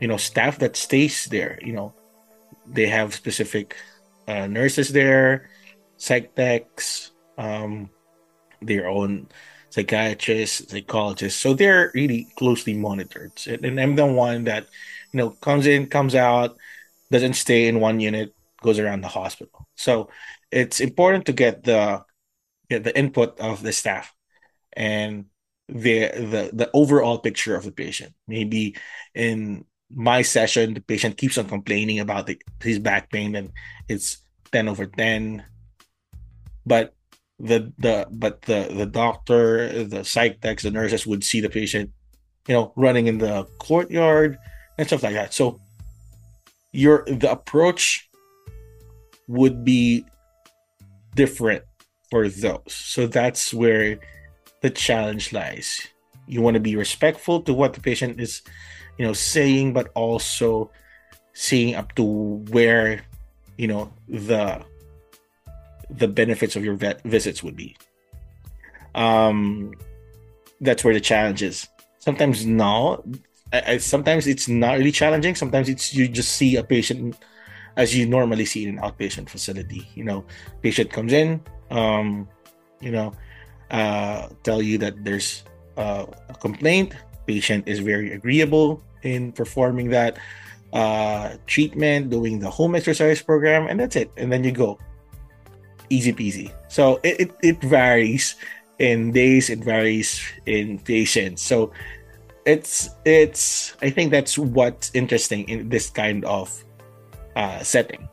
you 0.00 0.08
know 0.08 0.16
staff 0.16 0.58
that 0.60 0.76
stays 0.76 1.26
there 1.26 1.58
you 1.62 1.72
know. 1.72 1.92
They 2.70 2.86
have 2.86 3.14
specific 3.14 3.76
uh, 4.26 4.46
nurses 4.46 4.92
there 4.92 5.48
psych 5.96 6.34
techs 6.34 7.12
um, 7.38 7.90
their 8.60 8.88
own 8.88 9.28
psychiatrists, 9.70 10.70
psychologists. 10.70 11.40
So 11.40 11.54
they're 11.54 11.90
really 11.94 12.28
closely 12.36 12.74
monitored. 12.74 13.32
And 13.46 13.80
I'm 13.80 13.96
the 13.96 14.06
one 14.06 14.44
that, 14.44 14.66
you 15.12 15.18
know, 15.18 15.30
comes 15.30 15.66
in, 15.66 15.86
comes 15.86 16.14
out, 16.14 16.56
doesn't 17.10 17.34
stay 17.34 17.68
in 17.68 17.80
one 17.80 18.00
unit, 18.00 18.34
goes 18.62 18.78
around 18.78 19.02
the 19.02 19.08
hospital. 19.08 19.68
So 19.76 20.10
it's 20.50 20.80
important 20.80 21.26
to 21.26 21.32
get 21.32 21.64
the 21.64 22.04
get 22.70 22.84
the 22.84 22.96
input 22.98 23.38
of 23.40 23.62
the 23.62 23.72
staff 23.72 24.14
and 24.74 25.26
the 25.68 26.08
the 26.08 26.50
the 26.52 26.70
overall 26.72 27.18
picture 27.18 27.54
of 27.54 27.64
the 27.64 27.72
patient. 27.72 28.14
Maybe 28.26 28.76
in 29.14 29.64
my 29.90 30.22
session, 30.22 30.74
the 30.74 30.80
patient 30.80 31.16
keeps 31.16 31.38
on 31.38 31.48
complaining 31.48 32.00
about 32.00 32.26
the, 32.26 32.40
his 32.62 32.78
back 32.78 33.10
pain 33.10 33.34
and 33.34 33.52
it's 33.88 34.22
10 34.52 34.68
over 34.68 34.86
10. 34.86 35.44
But 36.66 36.94
the 37.38 37.72
the 37.78 38.06
but 38.10 38.42
the 38.42 38.68
the 38.72 38.86
doctor, 38.86 39.84
the 39.84 40.04
psych 40.04 40.40
techs, 40.40 40.62
the 40.62 40.70
nurses 40.70 41.06
would 41.06 41.22
see 41.22 41.40
the 41.40 41.48
patient, 41.48 41.90
you 42.48 42.54
know, 42.54 42.72
running 42.76 43.06
in 43.06 43.18
the 43.18 43.44
courtyard 43.58 44.38
and 44.76 44.86
stuff 44.86 45.02
like 45.02 45.14
that. 45.14 45.32
So 45.32 45.60
your 46.72 47.04
the 47.06 47.30
approach 47.30 48.08
would 49.28 49.64
be 49.64 50.04
different 51.14 51.64
for 52.10 52.28
those. 52.28 52.72
So 52.72 53.06
that's 53.06 53.54
where 53.54 53.98
the 54.62 54.70
challenge 54.70 55.32
lies. 55.32 55.86
You 56.26 56.42
want 56.42 56.54
to 56.54 56.60
be 56.60 56.76
respectful 56.76 57.42
to 57.42 57.54
what 57.54 57.72
the 57.72 57.80
patient 57.80 58.20
is, 58.20 58.42
you 58.98 59.06
know, 59.06 59.12
saying, 59.12 59.72
but 59.72 59.90
also 59.94 60.70
seeing 61.34 61.74
up 61.74 61.94
to 61.94 62.04
where, 62.50 63.04
you 63.56 63.68
know, 63.68 63.92
the 64.08 64.64
the 65.90 66.08
benefits 66.08 66.56
of 66.56 66.64
your 66.64 66.74
vet 66.74 67.02
visits 67.02 67.42
would 67.42 67.56
be. 67.56 67.76
Um, 68.94 69.72
that's 70.60 70.84
where 70.84 70.94
the 70.94 71.00
challenge 71.00 71.42
is. 71.42 71.68
Sometimes 71.98 72.46
no, 72.46 73.04
I, 73.52 73.62
I, 73.66 73.76
sometimes 73.78 74.26
it's 74.26 74.48
not 74.48 74.78
really 74.78 74.92
challenging. 74.92 75.34
Sometimes 75.34 75.68
it's 75.68 75.94
you 75.94 76.08
just 76.08 76.32
see 76.32 76.56
a 76.56 76.64
patient 76.64 77.16
as 77.76 77.96
you 77.96 78.06
normally 78.06 78.44
see 78.44 78.66
in 78.66 78.76
an 78.76 78.82
outpatient 78.82 79.28
facility. 79.28 79.88
You 79.94 80.04
know, 80.04 80.24
patient 80.62 80.90
comes 80.90 81.12
in, 81.12 81.40
um, 81.70 82.28
you 82.80 82.90
know, 82.90 83.12
uh, 83.70 84.28
tell 84.42 84.60
you 84.60 84.78
that 84.78 85.04
there's 85.04 85.44
uh, 85.76 86.06
a 86.28 86.34
complaint. 86.34 86.94
Patient 87.26 87.68
is 87.68 87.78
very 87.78 88.12
agreeable 88.12 88.82
in 89.02 89.32
performing 89.32 89.90
that 89.90 90.18
uh, 90.72 91.36
treatment, 91.46 92.10
doing 92.10 92.38
the 92.38 92.50
home 92.50 92.74
exercise 92.74 93.22
program, 93.22 93.66
and 93.68 93.78
that's 93.78 93.96
it. 93.96 94.10
And 94.16 94.32
then 94.32 94.44
you 94.44 94.52
go 94.52 94.78
easy 95.90 96.12
peasy. 96.12 96.52
So 96.68 97.00
it, 97.02 97.20
it, 97.20 97.30
it 97.42 97.62
varies 97.62 98.36
in 98.78 99.12
days, 99.12 99.50
it 99.50 99.60
varies 99.60 100.22
in 100.46 100.78
patients. 100.78 101.42
So 101.42 101.72
it's 102.46 102.88
it's 103.04 103.76
I 103.82 103.90
think 103.90 104.10
that's 104.10 104.38
what's 104.38 104.90
interesting 104.94 105.48
in 105.48 105.68
this 105.68 105.90
kind 105.90 106.24
of 106.24 106.48
uh, 107.36 107.60
setting. 107.62 108.08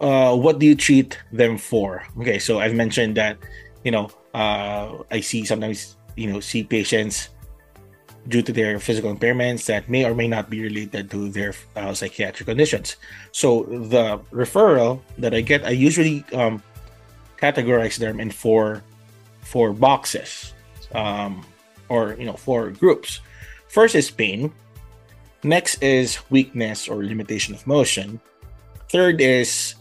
Uh, 0.00 0.36
what 0.36 0.58
do 0.58 0.66
you 0.66 0.74
treat 0.74 1.18
them 1.32 1.58
for? 1.58 2.02
Okay, 2.18 2.38
so 2.38 2.58
I've 2.58 2.74
mentioned 2.74 3.16
that 3.16 3.36
you 3.84 3.90
know 3.90 4.08
uh, 4.32 5.04
I 5.10 5.20
see 5.20 5.44
sometimes 5.44 5.96
you 6.16 6.32
know 6.32 6.40
see 6.40 6.64
patients 6.64 7.28
due 8.28 8.40
to 8.40 8.52
their 8.52 8.80
physical 8.80 9.14
impairments 9.14 9.66
that 9.66 9.88
may 9.88 10.04
or 10.06 10.14
may 10.14 10.26
not 10.26 10.48
be 10.48 10.62
related 10.62 11.10
to 11.10 11.28
their 11.28 11.52
uh, 11.76 11.92
psychiatric 11.92 12.46
conditions. 12.46 12.96
So 13.32 13.64
the 13.64 14.18
referral 14.32 15.00
that 15.18 15.34
I 15.34 15.42
get, 15.42 15.64
I 15.66 15.76
usually 15.76 16.24
um, 16.32 16.62
categorize 17.40 17.98
them 17.98 18.20
in 18.20 18.30
four 18.30 18.82
four 19.42 19.72
boxes 19.72 20.54
um, 20.94 21.44
or 21.88 22.16
you 22.18 22.24
know 22.24 22.34
four 22.34 22.70
groups. 22.70 23.20
First 23.68 23.94
is 23.94 24.10
pain. 24.10 24.52
Next 25.42 25.82
is 25.82 26.18
weakness 26.30 26.88
or 26.88 27.04
limitation 27.04 27.54
of 27.54 27.66
motion. 27.66 28.20
Third 28.88 29.20
is 29.20 29.74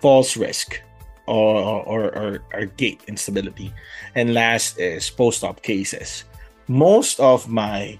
falls 0.00 0.36
risk 0.36 0.80
or, 1.26 1.56
or, 1.86 2.02
or, 2.14 2.38
or 2.52 2.66
gait 2.76 3.00
instability. 3.08 3.72
And 4.14 4.34
last 4.34 4.78
is 4.78 5.10
post-op 5.10 5.62
cases. 5.62 6.24
Most 6.68 7.18
of 7.20 7.48
my 7.48 7.98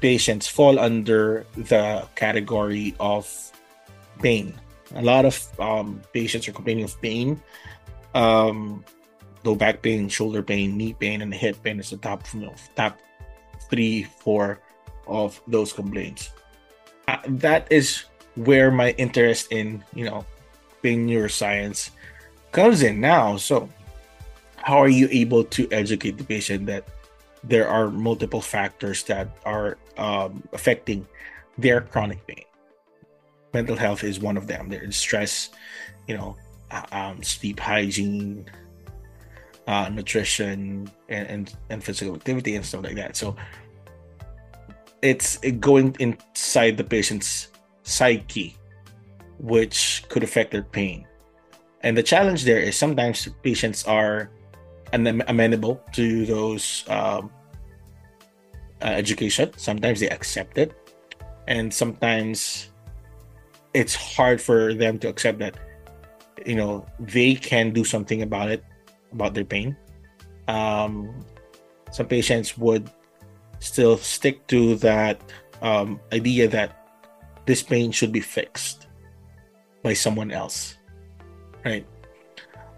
patients 0.00 0.46
fall 0.46 0.78
under 0.78 1.46
the 1.56 2.06
category 2.14 2.94
of 3.00 3.26
pain. 4.20 4.54
A 4.94 5.02
lot 5.02 5.24
of 5.24 5.38
um, 5.58 6.02
patients 6.12 6.46
are 6.46 6.52
complaining 6.52 6.84
of 6.84 7.00
pain 7.00 7.40
um, 8.14 8.84
low 9.44 9.54
back 9.54 9.82
pain, 9.82 10.08
shoulder 10.08 10.42
pain, 10.42 10.76
knee 10.76 10.94
pain, 10.94 11.22
and 11.22 11.32
hip 11.32 11.62
pain 11.62 11.80
is 11.80 11.90
the 11.90 11.96
top 11.96 12.22
you 12.34 12.40
know, 12.40 12.54
top 12.76 12.98
three, 13.70 14.04
four 14.04 14.60
of 15.06 15.40
those 15.46 15.72
complaints. 15.72 16.30
Uh, 17.08 17.18
that 17.26 17.66
is 17.70 18.04
where 18.36 18.70
my 18.70 18.90
interest 18.96 19.52
in 19.52 19.84
you 19.94 20.04
know 20.04 20.24
pain 20.82 21.06
neuroscience 21.06 21.90
comes 22.52 22.82
in 22.82 23.00
now. 23.00 23.36
So, 23.36 23.68
how 24.56 24.78
are 24.78 24.88
you 24.88 25.08
able 25.10 25.44
to 25.44 25.68
educate 25.72 26.18
the 26.18 26.24
patient 26.24 26.66
that 26.66 26.86
there 27.42 27.68
are 27.68 27.90
multiple 27.90 28.40
factors 28.40 29.02
that 29.04 29.36
are 29.44 29.78
um, 29.96 30.42
affecting 30.52 31.06
their 31.58 31.80
chronic 31.80 32.26
pain? 32.26 32.44
Mental 33.52 33.76
health 33.76 34.04
is 34.04 34.20
one 34.20 34.36
of 34.36 34.46
them. 34.46 34.68
There's 34.68 34.96
stress, 34.96 35.50
you 36.06 36.16
know, 36.16 36.36
um, 36.92 37.22
sleep 37.22 37.60
hygiene, 37.60 38.46
uh, 39.66 39.88
nutrition, 39.88 40.90
and, 41.08 41.28
and, 41.28 41.56
and 41.70 41.84
physical 41.84 42.14
activity 42.14 42.56
and 42.56 42.64
stuff 42.64 42.82
like 42.84 42.96
that. 42.96 43.16
So 43.16 43.36
it's 45.02 45.38
going 45.60 45.96
inside 45.98 46.76
the 46.76 46.84
patient's 46.84 47.48
psyche, 47.82 48.56
which 49.38 50.04
could 50.08 50.22
affect 50.22 50.52
their 50.52 50.62
pain. 50.62 51.06
And 51.82 51.96
the 51.96 52.02
challenge 52.02 52.44
there 52.44 52.60
is 52.60 52.76
sometimes 52.76 53.28
patients 53.42 53.84
are 53.84 54.30
amenable 54.92 55.82
to 55.92 56.24
those 56.26 56.84
um, 56.88 57.30
uh, 58.82 58.86
education. 58.86 59.50
Sometimes 59.56 59.98
they 59.98 60.08
accept 60.08 60.58
it, 60.58 60.72
and 61.48 61.72
sometimes 61.72 62.70
it's 63.74 63.94
hard 63.94 64.40
for 64.40 64.74
them 64.74 64.98
to 65.00 65.08
accept 65.08 65.38
that 65.40 65.56
you 66.46 66.56
know 66.56 66.86
they 66.98 67.34
can 67.34 67.72
do 67.72 67.84
something 67.84 68.22
about 68.22 68.50
it 68.50 68.64
about 69.12 69.34
their 69.34 69.44
pain 69.44 69.76
um 70.48 71.12
some 71.92 72.06
patients 72.06 72.56
would 72.56 72.90
still 73.60 73.96
stick 73.96 74.46
to 74.48 74.74
that 74.76 75.20
um, 75.60 76.00
idea 76.12 76.48
that 76.48 76.88
this 77.46 77.62
pain 77.62 77.92
should 77.92 78.10
be 78.10 78.20
fixed 78.20 78.88
by 79.82 79.92
someone 79.92 80.30
else, 80.30 80.76
right? 81.64 81.86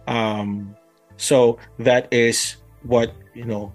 Um, 0.06 0.76
so 1.16 1.58
that 1.78 2.12
is 2.12 2.56
what 2.82 3.14
you 3.34 3.46
know. 3.46 3.72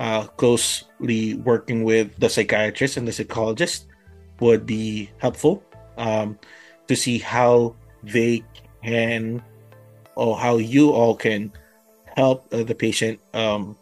Uh, 0.00 0.26
closely 0.42 1.34
working 1.46 1.84
with 1.84 2.10
the 2.18 2.28
psychiatrist 2.28 2.96
and 2.96 3.06
the 3.06 3.12
psychologist 3.12 3.86
would 4.40 4.66
be 4.66 5.08
helpful 5.18 5.62
um, 5.96 6.36
to 6.88 6.96
see 6.96 7.16
how 7.16 7.76
they 8.02 8.42
can 8.84 9.42
or 10.16 10.36
how 10.38 10.56
you 10.58 10.90
all 10.90 11.16
can 11.16 11.52
help 12.16 12.46
uh, 12.52 12.62
the 12.62 12.74
patient 12.74 13.18
um, 13.32 13.76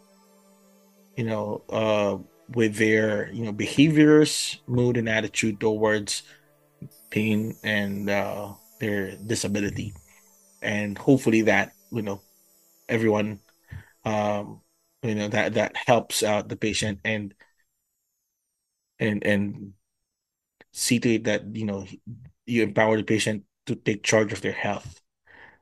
you 1.15 1.23
know 1.23 1.61
uh, 1.69 2.17
with 2.55 2.75
their 2.75 3.31
you 3.31 3.45
know 3.45 3.51
behaviors 3.51 4.61
mood 4.67 4.97
and 4.97 5.09
attitude 5.09 5.59
towards 5.59 6.23
pain 7.13 7.55
and 7.63 8.09
uh, 8.09 8.53
their 8.79 9.15
disability. 9.17 9.93
And 10.61 10.97
hopefully 10.97 11.43
that 11.43 11.73
you 11.91 12.01
know 12.01 12.21
everyone 12.89 13.39
um, 14.05 14.61
you 15.03 15.15
know 15.15 15.27
that 15.27 15.53
that 15.53 15.75
helps 15.75 16.23
out 16.23 16.49
the 16.49 16.55
patient 16.55 16.99
and 17.05 17.33
and 18.99 19.23
and 19.23 19.73
see 20.71 20.99
to 20.99 21.15
it 21.15 21.25
that 21.25 21.55
you 21.55 21.65
know 21.65 21.85
you 22.45 22.63
empower 22.63 22.97
the 22.97 23.03
patient 23.03 23.43
to 23.65 23.75
take 23.75 24.03
charge 24.03 24.33
of 24.33 24.41
their 24.41 24.53
health. 24.55 25.01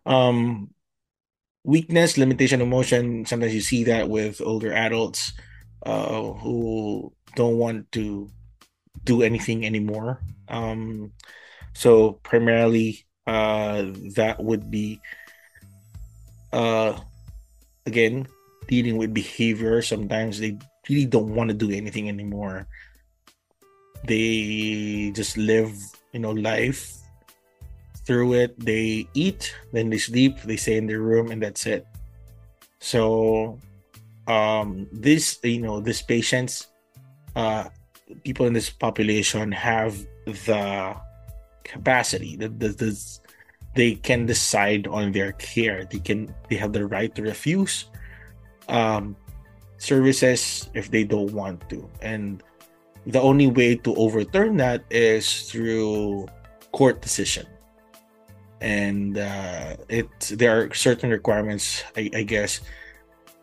Um 0.06 0.74
weakness 1.64 2.18
limitation 2.18 2.62
of 2.62 2.68
motion. 2.68 3.26
sometimes 3.26 3.54
you 3.54 3.62
see 3.62 3.84
that 3.86 4.10
with 4.10 4.42
older 4.42 4.74
adults 4.74 5.34
uh 5.86 6.34
who 6.42 7.14
don't 7.36 7.58
want 7.58 7.92
to 7.92 8.30
do 9.04 9.22
anything 9.22 9.66
anymore. 9.66 10.22
Um 10.48 11.14
so 11.74 12.14
primarily 12.24 13.06
uh 13.28 13.94
that 14.16 14.42
would 14.42 14.72
be 14.72 15.00
uh 16.52 17.00
again 17.86 18.28
dealing 18.68 18.98
with 18.98 19.14
behavior. 19.14 19.82
Sometimes 19.82 20.40
they 20.40 20.58
really 20.90 21.06
don't 21.06 21.36
want 21.36 21.50
to 21.50 21.56
do 21.56 21.70
anything 21.72 22.10
anymore. 22.10 22.68
They 24.06 25.12
just 25.14 25.38
live 25.38 25.78
you 26.12 26.20
know 26.20 26.32
life 26.32 27.01
through 28.06 28.34
it 28.34 28.58
they 28.60 29.08
eat 29.14 29.54
then 29.72 29.90
they 29.90 29.98
sleep 29.98 30.42
they 30.42 30.58
stay 30.58 30.78
in 30.78 30.88
their 30.88 31.02
room 31.02 31.32
and 31.32 31.42
that's 31.42 31.66
it. 31.66 31.86
So 32.80 33.60
um 34.28 34.88
this 34.92 35.40
you 35.44 35.62
know 35.62 35.80
these 35.80 36.02
patients 36.02 36.68
uh 37.36 37.70
people 38.24 38.46
in 38.46 38.54
this 38.54 38.70
population 38.70 39.52
have 39.52 39.98
the 40.26 40.96
capacity 41.64 42.36
that 42.36 42.60
the, 42.60 42.70
the, 42.70 42.92
they 43.76 43.96
can 43.96 44.26
decide 44.26 44.88
on 44.88 45.12
their 45.12 45.32
care. 45.34 45.86
They 45.86 46.00
can 46.00 46.34
they 46.50 46.58
have 46.58 46.74
the 46.74 46.86
right 46.86 47.14
to 47.16 47.22
refuse 47.22 47.86
um 48.68 49.16
services 49.78 50.70
if 50.74 50.92
they 50.92 51.04
don't 51.04 51.34
want 51.34 51.70
to. 51.70 51.90
And 52.02 52.44
the 53.06 53.22
only 53.22 53.48
way 53.48 53.76
to 53.76 53.96
overturn 53.96 54.58
that 54.58 54.86
is 54.90 55.50
through 55.50 56.28
court 56.72 57.02
decision 57.02 57.48
and 58.62 59.18
uh, 59.18 59.76
it 59.90 60.08
there 60.38 60.54
are 60.56 60.74
certain 60.74 61.10
requirements 61.10 61.84
I, 61.98 62.10
I 62.14 62.24
guess 62.24 62.62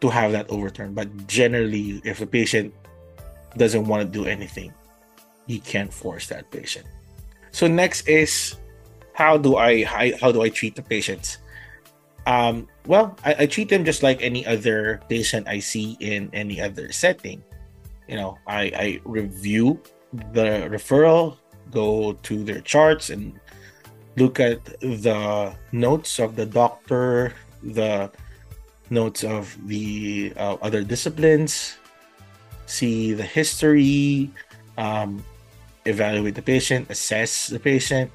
to 0.00 0.08
have 0.08 0.32
that 0.32 0.48
overturned. 0.48 0.94
But 0.94 1.26
generally 1.26 2.00
if 2.04 2.22
a 2.22 2.26
patient 2.26 2.72
doesn't 3.56 3.84
want 3.84 4.06
to 4.06 4.08
do 4.08 4.24
anything 4.24 4.72
you 5.46 5.60
can't 5.60 5.92
force 5.92 6.28
that 6.28 6.50
patient. 6.50 6.86
So 7.50 7.66
next 7.66 8.06
is 8.06 8.54
how 9.14 9.36
do 9.36 9.56
i 9.56 9.82
how, 9.82 10.30
do 10.30 10.42
i 10.42 10.48
treat 10.48 10.76
the 10.76 10.82
patients? 10.82 11.38
Um, 12.26 12.68
well 12.86 13.16
I, 13.24 13.44
I 13.44 13.46
treat 13.46 13.68
them 13.68 13.84
just 13.84 14.02
like 14.02 14.22
any 14.22 14.46
other 14.46 15.00
patient 15.08 15.48
i 15.48 15.58
see 15.58 15.96
in 15.98 16.30
any 16.32 16.60
other 16.60 16.92
setting. 16.92 17.42
You 18.06 18.16
know 18.16 18.38
i 18.46 18.62
i 18.78 19.00
review 19.04 19.82
the 20.32 20.70
referral 20.70 21.36
go 21.70 22.14
to 22.22 22.44
their 22.44 22.60
charts 22.60 23.10
and 23.10 23.38
look 24.18 24.40
at 24.40 24.64
the 24.80 25.54
notes 25.72 26.18
of 26.18 26.36
the 26.36 26.46
doctor 26.46 27.32
the 27.62 28.10
notes 28.90 29.22
of 29.22 29.56
the 29.66 30.32
uh, 30.36 30.56
other 30.62 30.82
disciplines 30.82 31.78
see 32.66 33.12
the 33.12 33.22
history 33.22 34.30
um, 34.76 35.22
evaluate 35.86 36.34
the 36.34 36.42
patient 36.42 36.90
assess 36.90 37.46
the 37.48 37.60
patient 37.60 38.10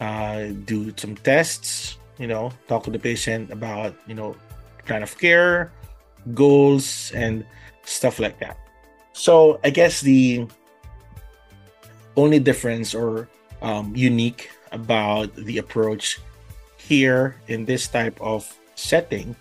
uh, 0.00 0.48
do 0.64 0.92
some 0.96 1.14
tests 1.16 1.98
you 2.18 2.26
know 2.26 2.50
talk 2.68 2.84
to 2.84 2.90
the 2.90 2.98
patient 2.98 3.50
about 3.50 3.94
you 4.06 4.14
know 4.14 4.34
plan 4.86 5.02
of 5.02 5.12
care 5.18 5.72
goals 6.34 7.12
and 7.14 7.44
stuff 7.84 8.18
like 8.18 8.38
that. 8.40 8.58
So 9.12 9.60
I 9.64 9.70
guess 9.70 10.00
the 10.00 10.46
only 12.16 12.38
difference 12.38 12.94
or 12.94 13.28
um, 13.62 13.94
unique 13.94 14.50
about 14.72 15.34
the 15.36 15.58
approach 15.58 16.20
here 16.76 17.36
in 17.48 17.64
this 17.64 17.88
type 17.88 18.18
of 18.20 18.46
setting 18.74 19.36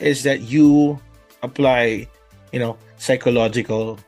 is 0.00 0.22
that 0.22 0.42
you 0.42 1.00
apply, 1.42 2.08
you 2.52 2.58
know, 2.58 2.76
psychological 2.96 3.98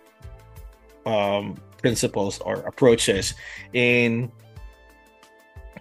um, 1.04 1.56
principles 1.80 2.38
or 2.40 2.56
approaches 2.66 3.34
in 3.72 4.30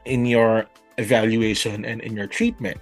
in 0.05 0.25
your 0.25 0.65
evaluation 0.97 1.83
and 1.83 2.01
in 2.01 2.15
your 2.15 2.27
treatment. 2.27 2.79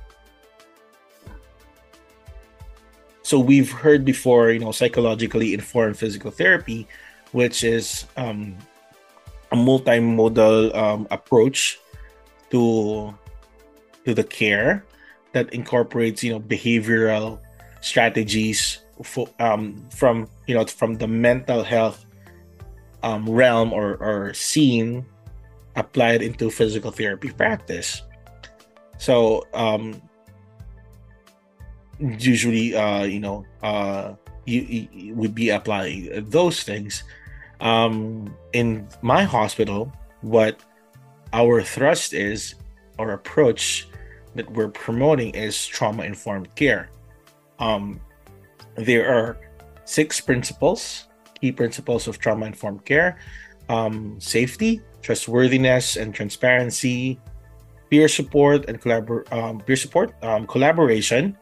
so 3.23 3.39
we've 3.39 3.71
heard 3.71 4.05
before 4.05 4.51
you 4.51 4.59
know 4.59 4.71
psychologically 4.71 5.55
informed 5.55 5.97
physical 5.97 6.29
therapy 6.29 6.85
which 7.31 7.63
is 7.63 8.05
um, 8.15 8.55
a 9.51 9.55
multimodal 9.55 10.75
um, 10.75 11.07
approach 11.09 11.79
to 12.53 13.13
to 14.05 14.13
the 14.13 14.23
care 14.23 14.85
that 15.33 15.51
incorporates 15.53 16.23
you 16.23 16.31
know 16.31 16.39
behavioral 16.39 17.41
strategies 17.81 18.79
for, 19.01 19.27
um, 19.39 19.83
from 19.89 20.29
you 20.45 20.53
know 20.53 20.63
from 20.65 20.93
the 20.95 21.07
mental 21.07 21.63
health 21.63 22.05
um, 23.01 23.27
realm 23.27 23.73
or, 23.73 23.97
or 23.97 24.33
scene 24.33 25.05
applied 25.75 26.21
into 26.21 26.49
physical 26.49 26.91
therapy 26.91 27.29
practice. 27.33 28.03
So 28.99 29.43
um, 29.53 29.99
usually 31.99 32.75
uh 32.75 33.03
you 33.03 33.19
know 33.19 33.45
uh 33.61 34.13
you, 34.45 34.87
you 34.91 35.15
would 35.15 35.33
be 35.33 35.49
applying 35.49 36.09
those 36.29 36.63
things. 36.63 37.03
Um 37.61 38.35
in 38.51 38.87
my 39.01 39.23
hospital 39.23 39.91
what 40.21 40.59
our 41.33 41.61
thrust 41.61 42.13
is 42.13 42.55
our 42.99 43.11
approach 43.13 43.87
that 44.35 44.49
we're 44.51 44.69
promoting 44.69 45.33
is 45.35 45.65
trauma 45.65 46.03
informed 46.03 46.53
care 46.55 46.89
um 47.59 47.99
there 48.75 49.05
are 49.09 49.37
six 49.85 50.21
principles 50.21 51.07
key 51.39 51.51
principles 51.51 52.07
of 52.07 52.19
trauma 52.19 52.45
informed 52.45 52.85
care 52.85 53.17
um 53.69 54.19
safety 54.19 54.81
trustworthiness 55.01 55.97
and 55.97 56.15
transparency 56.15 57.19
peer 57.89 58.07
support 58.07 58.65
and 58.69 58.81
collabor- 58.81 59.27
um, 59.33 59.59
peer 59.59 59.75
support 59.75 60.15
um, 60.23 60.47
collaboration 60.47 61.37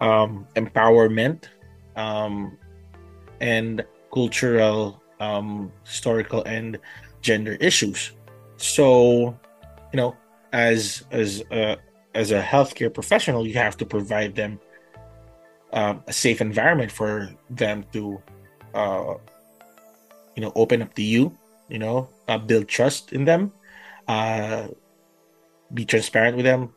um, 0.00 0.46
empowerment 0.56 1.44
um, 1.96 2.56
and 3.40 3.84
cultural, 4.12 5.02
historical, 5.84 6.42
and 6.44 6.78
gender 7.20 7.56
issues. 7.60 8.12
So, 8.64 9.38
you 9.92 9.96
know, 9.98 10.16
as 10.52 11.04
as 11.10 11.44
a, 11.50 11.76
as 12.14 12.30
a 12.30 12.40
healthcare 12.40 12.92
professional, 12.92 13.46
you 13.46 13.54
have 13.54 13.76
to 13.76 13.84
provide 13.84 14.34
them 14.34 14.58
um, 15.72 16.02
a 16.06 16.12
safe 16.12 16.40
environment 16.40 16.90
for 16.90 17.28
them 17.50 17.84
to, 17.92 18.22
uh, 18.72 19.14
you 20.34 20.42
know, 20.42 20.52
open 20.54 20.80
up 20.80 20.94
to 20.94 21.02
you. 21.02 21.36
You 21.68 21.78
know, 21.78 22.08
uh, 22.28 22.38
build 22.38 22.68
trust 22.68 23.12
in 23.12 23.24
them. 23.24 23.52
Uh, 24.08 24.68
be 25.72 25.84
transparent 25.84 26.36
with 26.36 26.44
them. 26.44 26.72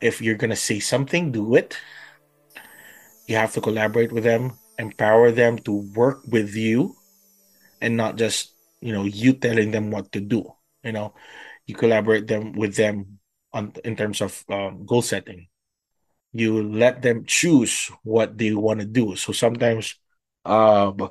If 0.00 0.20
you're 0.20 0.36
gonna 0.36 0.56
say 0.56 0.80
something, 0.80 1.32
do 1.32 1.54
it 1.54 1.76
you 3.30 3.36
have 3.36 3.54
to 3.54 3.60
collaborate 3.60 4.10
with 4.10 4.24
them 4.24 4.58
empower 4.76 5.30
them 5.30 5.56
to 5.56 5.86
work 5.94 6.18
with 6.26 6.56
you 6.56 6.96
and 7.80 7.96
not 7.96 8.16
just 8.16 8.52
you 8.80 8.92
know 8.92 9.04
you 9.04 9.32
telling 9.32 9.70
them 9.70 9.92
what 9.92 10.10
to 10.10 10.18
do 10.20 10.42
you 10.82 10.92
know 10.92 11.14
you 11.66 11.74
collaborate 11.74 12.26
them 12.26 12.52
with 12.52 12.76
them 12.76 13.18
on 13.52 13.72
in 13.84 13.96
terms 13.96 14.20
of 14.20 14.44
um, 14.48 14.86
goal 14.86 15.02
setting 15.02 15.46
you 16.32 16.62
let 16.62 17.02
them 17.02 17.24
choose 17.26 17.90
what 18.04 18.38
they 18.38 18.52
want 18.54 18.80
to 18.80 18.86
do 18.86 19.16
so 19.16 19.32
sometimes 19.32 19.96
um 20.44 21.10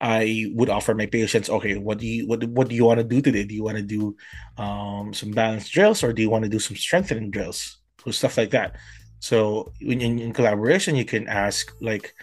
I 0.00 0.46
would 0.54 0.68
offer 0.68 0.94
my 0.94 1.06
patients, 1.06 1.48
okay, 1.48 1.76
what 1.78 1.98
do 1.98 2.06
you 2.06 2.26
what 2.26 2.44
what 2.44 2.68
do 2.68 2.74
you 2.74 2.84
want 2.84 2.98
to 2.98 3.04
do 3.04 3.22
today? 3.22 3.44
Do 3.44 3.54
you 3.54 3.64
want 3.64 3.78
to 3.78 3.82
do 3.82 4.16
um, 4.58 5.14
some 5.14 5.30
balance 5.30 5.68
drills 5.68 6.02
or 6.04 6.12
do 6.12 6.20
you 6.20 6.28
want 6.28 6.44
to 6.44 6.50
do 6.50 6.58
some 6.58 6.76
strengthening 6.76 7.30
drills? 7.30 7.78
So 8.04 8.10
stuff 8.10 8.36
like 8.36 8.50
that. 8.50 8.76
So 9.20 9.72
in, 9.80 10.02
in 10.02 10.32
collaboration, 10.34 10.96
you 10.96 11.06
can 11.06 11.26
ask 11.28 11.72
like, 11.80 12.14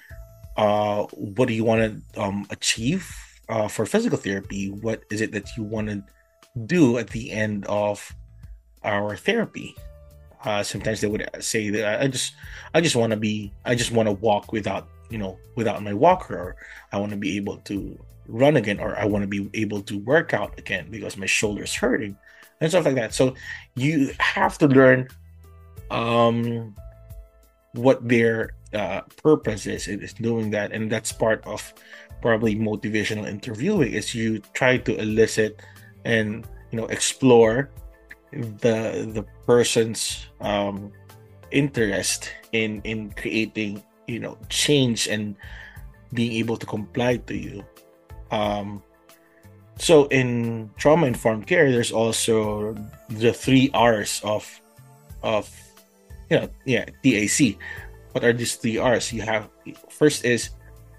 uh, 0.57 1.05
what 1.13 1.47
do 1.47 1.55
you 1.55 1.63
want 1.63 2.03
to 2.13 2.21
um, 2.21 2.45
achieve 2.51 3.09
uh, 3.51 3.67
for 3.67 3.85
physical 3.85 4.17
therapy? 4.17 4.71
What 4.71 5.03
is 5.11 5.21
it 5.21 5.31
that 5.33 5.55
you 5.55 5.63
want 5.63 5.89
to 5.89 6.03
do 6.65 6.97
at 6.97 7.09
the 7.09 7.31
end 7.31 7.65
of 7.67 8.15
our 8.83 9.15
therapy? 9.15 9.75
Uh, 10.43 10.63
sometimes 10.63 11.01
they 11.01 11.07
would 11.07 11.29
say 11.39 11.69
that 11.69 12.01
I 12.01 12.07
just, 12.07 12.33
I 12.73 12.81
just 12.81 12.95
want 12.95 13.11
to 13.11 13.17
be, 13.17 13.53
I 13.63 13.75
just 13.75 13.91
want 13.91 14.07
to 14.07 14.13
walk 14.13 14.51
without 14.51 14.87
you 15.11 15.17
know 15.17 15.37
without 15.55 15.83
my 15.83 15.93
walker 15.93 16.35
or 16.35 16.55
i 16.91 16.97
want 16.97 17.11
to 17.11 17.17
be 17.17 17.35
able 17.35 17.57
to 17.57 17.99
run 18.27 18.55
again 18.55 18.79
or 18.79 18.97
i 18.97 19.05
want 19.05 19.21
to 19.21 19.27
be 19.27 19.49
able 19.53 19.81
to 19.81 19.99
work 19.99 20.33
out 20.33 20.57
again 20.57 20.87
because 20.89 21.17
my 21.17 21.25
shoulder's 21.25 21.75
hurting 21.75 22.17
and 22.61 22.71
stuff 22.71 22.85
like 22.85 22.95
that 22.95 23.13
so 23.13 23.35
you 23.75 24.11
have 24.19 24.57
to 24.57 24.67
learn 24.67 25.07
um 25.91 26.73
what 27.73 28.07
their 28.07 28.51
uh, 28.73 29.01
purpose 29.21 29.65
is 29.65 29.87
is 29.87 30.13
doing 30.13 30.49
that 30.49 30.71
and 30.71 30.89
that's 30.89 31.11
part 31.11 31.45
of 31.45 31.73
probably 32.21 32.55
motivational 32.55 33.27
interviewing 33.27 33.91
is 33.93 34.13
you 34.15 34.39
try 34.53 34.77
to 34.77 34.95
elicit 34.97 35.61
and 36.05 36.47
you 36.71 36.77
know 36.77 36.85
explore 36.87 37.69
the 38.31 39.09
the 39.13 39.25
person's 39.45 40.27
um 40.39 40.91
interest 41.51 42.31
in 42.53 42.81
in 42.83 43.11
creating 43.11 43.83
you 44.07 44.19
know 44.19 44.37
change 44.49 45.07
and 45.07 45.35
being 46.13 46.33
able 46.33 46.57
to 46.57 46.65
comply 46.65 47.17
to 47.17 47.35
you. 47.35 47.63
Um 48.31 48.83
so 49.77 50.05
in 50.07 50.69
trauma 50.77 51.07
informed 51.07 51.47
care 51.47 51.71
there's 51.71 51.91
also 51.91 52.75
the 53.09 53.33
three 53.33 53.71
r's 53.73 54.21
of 54.23 54.45
of 55.23 55.49
you 56.29 56.37
know 56.39 56.47
yeah 56.65 56.85
tac 57.03 57.57
what 58.11 58.23
are 58.23 58.33
these 58.33 58.55
three 58.55 58.77
r's? 58.77 59.11
You 59.11 59.21
have 59.23 59.49
first 59.89 60.25
is 60.25 60.51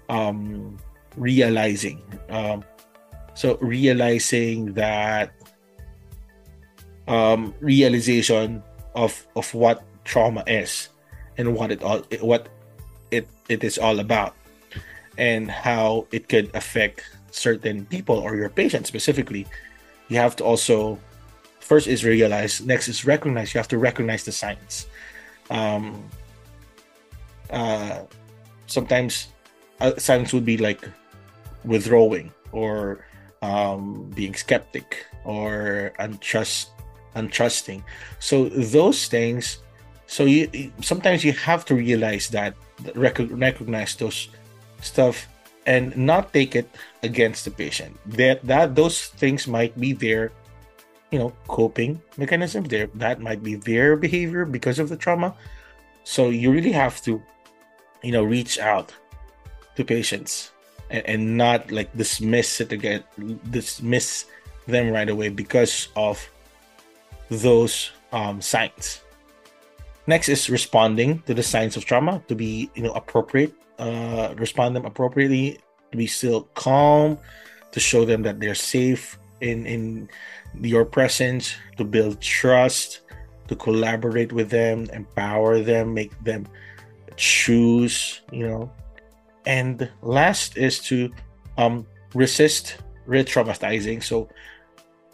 um 0.09 0.77
realizing. 1.15 2.01
Um 2.29 2.63
so 3.33 3.57
realizing 3.61 4.73
that 4.73 5.33
um 7.07 7.53
realization 7.59 8.63
of 8.95 9.27
of 9.35 9.53
what 9.53 9.83
trauma 10.05 10.43
is 10.47 10.89
and 11.37 11.55
what 11.55 11.71
it 11.71 11.83
all 11.83 12.05
what 12.21 12.47
it 13.11 13.27
it 13.49 13.63
is 13.63 13.77
all 13.77 13.99
about 13.99 14.35
and 15.17 15.49
how 15.49 16.07
it 16.11 16.29
could 16.29 16.49
affect 16.55 17.03
certain 17.31 17.85
people 17.85 18.17
or 18.17 18.35
your 18.35 18.49
patient 18.49 18.87
specifically. 18.87 19.45
You 20.07 20.17
have 20.17 20.35
to 20.37 20.43
also 20.43 20.99
first 21.59 21.87
is 21.87 22.05
realize 22.05 22.61
next 22.61 22.87
is 22.87 23.05
recognize. 23.05 23.53
You 23.53 23.59
have 23.59 23.69
to 23.69 23.77
recognize 23.77 24.23
the 24.23 24.31
signs. 24.31 24.87
Um 25.49 26.03
uh 27.49 28.03
sometimes 28.67 29.27
uh, 29.81 29.97
signs 29.97 30.33
would 30.33 30.45
be 30.45 30.57
like 30.57 30.87
withdrawing 31.65 32.31
or 32.51 33.05
um 33.41 34.09
being 34.15 34.35
skeptic 34.35 35.05
or 35.25 35.91
untrust 35.99 36.67
untrusting. 37.15 37.83
So 38.19 38.49
those 38.49 39.07
things 39.07 39.59
so 40.07 40.25
you 40.25 40.71
sometimes 40.81 41.25
you 41.25 41.33
have 41.33 41.65
to 41.65 41.75
realize 41.75 42.29
that 42.29 42.53
recognize 42.93 43.95
those 43.95 44.29
stuff 44.81 45.27
and 45.65 45.89
not 45.97 46.33
take 46.33 46.55
it 46.55 46.69
against 47.01 47.45
the 47.45 47.51
patient. 47.51 47.97
That 48.05 48.45
that 48.45 48.75
those 48.77 49.09
things 49.17 49.47
might 49.47 49.73
be 49.73 49.93
their 49.93 50.29
you 51.09 51.17
know 51.17 51.33
coping 51.49 51.97
mechanism. 52.17 52.69
There 52.69 52.93
that 53.01 53.25
might 53.25 53.41
be 53.41 53.57
their 53.57 53.97
behavior 53.97 54.45
because 54.45 54.77
of 54.77 54.89
the 54.89 54.97
trauma. 54.97 55.33
So 56.05 56.29
you 56.29 56.53
really 56.53 56.77
have 56.77 57.01
to 57.09 57.17
you 58.05 58.13
know 58.13 58.21
reach 58.21 58.59
out 58.61 58.93
to 59.73 59.81
patients 59.81 60.52
and, 60.93 61.03
and 61.05 61.21
not 61.37 61.69
like 61.71 61.91
dismiss 61.97 62.61
it 62.61 62.71
again 62.71 63.03
dismiss 63.49 64.25
them 64.67 64.91
right 64.93 65.09
away 65.09 65.27
because 65.27 65.89
of 65.97 66.21
those 67.29 67.91
um, 68.13 68.39
signs 68.39 69.03
Next 70.05 70.27
is 70.27 70.49
responding 70.49 71.23
to 71.27 71.33
the 71.33 71.43
signs 71.43 71.77
of 71.77 71.85
trauma 71.85 72.21
to 72.27 72.35
be, 72.35 72.69
you 72.75 72.83
know, 72.83 72.91
appropriate, 72.91 73.53
uh, 73.79 74.35
respond 74.37 74.75
them 74.75 74.85
appropriately, 74.85 75.59
to 75.91 75.97
be 75.97 76.07
still 76.07 76.49
calm, 76.55 77.17
to 77.71 77.79
show 77.79 78.03
them 78.03 78.23
that 78.23 78.39
they're 78.39 78.55
safe 78.55 79.17
in 79.39 79.65
in 79.65 80.09
your 80.59 80.83
presence, 80.83 81.55
to 81.77 81.85
build 81.85 82.19
trust, 82.19 83.01
to 83.47 83.55
collaborate 83.55 84.33
with 84.33 84.49
them, 84.49 84.91
empower 84.91 85.61
them, 85.61 85.93
make 85.93 86.11
them 86.23 86.47
choose, 87.15 88.21
you 88.31 88.47
know. 88.47 88.71
And 89.45 89.89
last 90.01 90.57
is 90.57 90.79
to 90.87 91.11
um, 91.57 91.85
resist 92.13 92.77
re-traumatizing. 93.05 94.03
So 94.03 94.29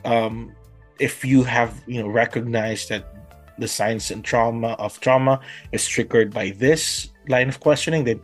um, 0.06 0.54
if 1.00 1.26
you 1.26 1.44
have, 1.44 1.82
you 1.88 2.02
know, 2.02 2.08
recognized 2.08 2.90
that 2.90 3.16
the 3.58 3.68
signs 3.68 4.12
and 4.12 4.24
trauma 4.24 4.70
of 4.80 5.00
trauma 5.00 5.42
is 5.72 5.88
triggered 5.88 6.34
by 6.34 6.52
this 6.52 7.10
line 7.28 7.50
of 7.50 7.60
questioning, 7.60 8.04
then 8.04 8.22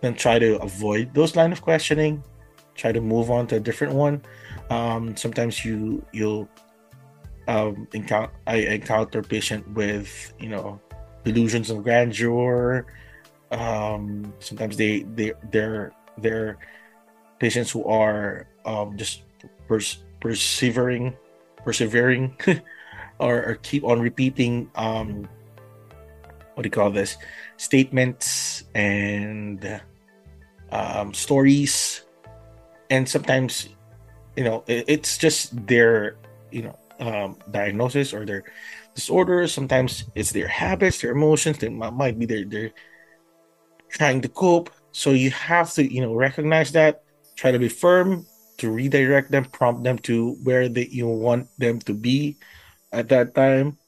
then 0.00 0.14
try 0.14 0.38
to 0.38 0.60
avoid 0.60 1.14
those 1.14 1.36
line 1.36 1.52
of 1.52 1.62
questioning. 1.62 2.22
Try 2.74 2.92
to 2.92 3.00
move 3.00 3.30
on 3.30 3.46
to 3.48 3.56
a 3.56 3.60
different 3.60 3.94
one. 3.94 4.22
Um, 4.70 5.16
sometimes 5.16 5.64
you 5.64 6.04
you'll 6.12 6.48
um, 7.48 7.88
encounter 7.92 8.32
I 8.46 8.56
encounter 8.56 9.22
patient 9.22 9.66
with 9.72 10.32
you 10.38 10.48
know 10.48 10.80
delusions 11.24 11.70
of 11.70 11.82
grandeur. 11.82 12.86
Um, 13.52 14.32
sometimes 14.40 14.76
they 14.76 15.04
they 15.14 15.32
they're 15.52 15.92
they're 16.18 16.58
patients 17.38 17.70
who 17.70 17.84
are 17.84 18.48
um, 18.64 18.96
just 18.96 19.22
pers- 19.68 20.02
persevering 20.20 21.14
persevering 21.64 22.36
or, 23.18 23.44
or 23.44 23.54
keep 23.62 23.84
on 23.84 24.00
repeating 24.00 24.70
um 24.74 25.28
what 26.54 26.62
do 26.62 26.66
you 26.66 26.70
call 26.70 26.90
this 26.90 27.16
statements 27.56 28.64
and 28.74 29.80
um, 30.70 31.14
stories 31.14 32.02
and 32.90 33.08
sometimes 33.08 33.68
you 34.36 34.44
know 34.44 34.64
it, 34.66 34.84
it's 34.88 35.18
just 35.18 35.54
their 35.66 36.16
you 36.50 36.62
know 36.62 36.78
um, 37.00 37.36
diagnosis 37.50 38.12
or 38.14 38.24
their 38.24 38.44
disorder. 38.94 39.48
sometimes 39.48 40.04
it's 40.14 40.32
their 40.32 40.48
habits 40.48 41.00
their 41.00 41.12
emotions 41.12 41.58
they 41.58 41.68
might 41.68 42.18
be 42.18 42.26
their 42.26 42.44
they're 42.44 42.70
trying 43.92 44.20
to 44.20 44.28
cope 44.28 44.70
so 44.92 45.10
you 45.12 45.30
have 45.30 45.72
to 45.72 45.84
you 45.84 46.00
know 46.00 46.14
recognize 46.14 46.72
that 46.72 47.04
try 47.36 47.50
to 47.50 47.58
be 47.58 47.68
firm 47.68 48.26
to 48.58 48.70
redirect 48.70 49.30
them 49.30 49.44
prompt 49.44 49.84
them 49.84 49.98
to 49.98 50.36
where 50.42 50.68
they 50.68 50.86
you 50.86 51.06
want 51.06 51.48
them 51.58 51.78
to 51.80 51.94
be 51.94 52.36
at 52.92 53.08
that 53.08 53.34
time. 53.34 53.78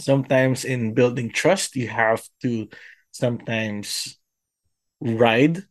Sometimes 0.00 0.64
in 0.64 0.94
building 0.94 1.30
trust, 1.30 1.76
you 1.76 1.88
have 1.88 2.24
to 2.42 2.68
sometimes 3.10 4.16
ride 5.00 5.62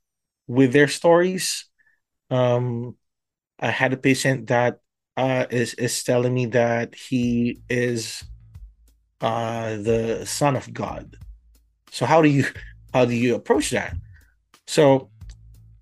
with 0.47 0.73
their 0.73 0.87
stories. 0.87 1.65
Um, 2.29 2.95
I 3.59 3.71
had 3.71 3.93
a 3.93 3.97
patient 3.97 4.47
that 4.47 4.79
uh, 5.15 5.45
is 5.49 5.73
is 5.75 6.03
telling 6.03 6.33
me 6.33 6.45
that 6.47 6.93
he 6.93 7.61
is 7.69 8.23
uh, 9.21 9.77
the 9.77 10.25
son 10.25 10.55
of 10.55 10.71
God. 10.73 11.17
So 11.91 12.05
how 12.05 12.21
do 12.21 12.29
you 12.29 12.45
how 12.93 13.05
do 13.05 13.15
you 13.15 13.35
approach 13.35 13.69
that? 13.71 13.95
So 14.67 15.09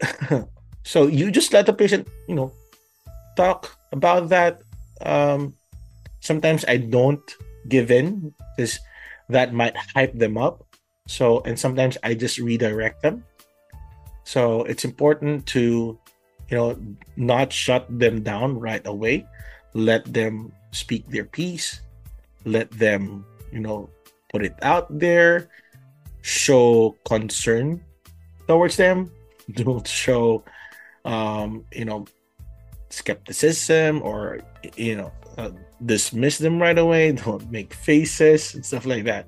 so 0.83 1.07
you 1.07 1.31
just 1.31 1.53
let 1.53 1.65
the 1.65 1.73
patient, 1.73 2.07
you 2.27 2.35
know, 2.35 2.51
talk 3.35 3.77
about 3.91 4.29
that. 4.29 4.61
Um, 5.01 5.53
sometimes 6.19 6.65
I 6.67 6.77
don't 6.77 7.23
give 7.67 7.91
in 7.91 8.33
because 8.55 8.79
that 9.29 9.53
might 9.53 9.75
hype 9.77 10.13
them 10.17 10.37
up. 10.37 10.63
So, 11.07 11.41
and 11.45 11.57
sometimes 11.57 11.97
I 12.03 12.13
just 12.15 12.39
redirect 12.39 13.01
them. 13.01 13.23
So 14.23 14.63
it's 14.63 14.85
important 14.85 15.45
to, 15.53 15.99
you 16.49 16.57
know, 16.57 16.77
not 17.15 17.53
shut 17.53 17.85
them 17.89 18.23
down 18.23 18.57
right 18.57 18.85
away. 18.85 19.25
Let 19.73 20.05
them 20.11 20.51
speak 20.71 21.07
their 21.09 21.25
piece. 21.25 21.81
Let 22.43 22.71
them, 22.71 23.25
you 23.51 23.59
know, 23.59 23.89
put 24.29 24.43
it 24.43 24.57
out 24.61 24.89
there. 24.89 25.49
Show 26.25 26.97
concern 27.05 27.85
towards 28.47 28.77
them. 28.77 29.11
Don't 29.53 29.85
show, 29.85 30.43
um, 31.05 31.65
you 31.71 31.85
know, 31.85 32.05
skepticism 32.89 34.01
or, 34.01 34.41
you 34.75 34.97
know, 34.97 35.11
uh, 35.37 35.51
dismiss 35.85 36.39
them 36.39 36.59
right 36.59 36.79
away, 36.79 37.11
don't 37.25 37.51
make 37.51 37.75
faces 37.75 38.55
and 38.55 38.65
stuff 38.65 38.87
like 38.87 39.03
that. 39.03 39.27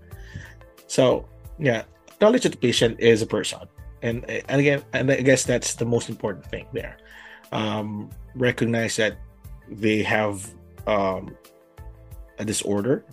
So, 0.88 1.30
yeah, 1.60 1.84
acknowledge 2.08 2.44
that 2.44 2.54
the 2.54 2.58
patient 2.58 3.00
is 3.00 3.22
a 3.22 3.28
person 3.28 3.70
and 4.02 4.26
and 4.30 4.60
again, 4.62 4.84
and 4.94 5.12
I 5.12 5.22
guess 5.22 5.44
that's 5.44 5.76
the 5.76 5.86
most 5.86 6.10
important 6.10 6.46
thing 6.46 6.66
there. 6.74 6.98
Um, 7.52 8.10
recognize 8.36 8.96
that 8.98 9.18
they 9.70 10.04
have 10.04 10.50
um, 10.86 11.36
a 12.38 12.46
disorder, 12.46 13.04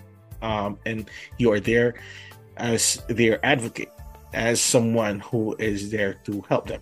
um, 0.42 0.78
and 0.84 1.08
you 1.38 1.52
are 1.52 1.60
there 1.60 1.94
as 2.56 3.02
their 3.08 3.44
advocate, 3.44 3.92
as 4.32 4.60
someone 4.60 5.20
who 5.20 5.54
is 5.58 5.90
there 5.90 6.14
to 6.24 6.42
help 6.48 6.66
them. 6.68 6.80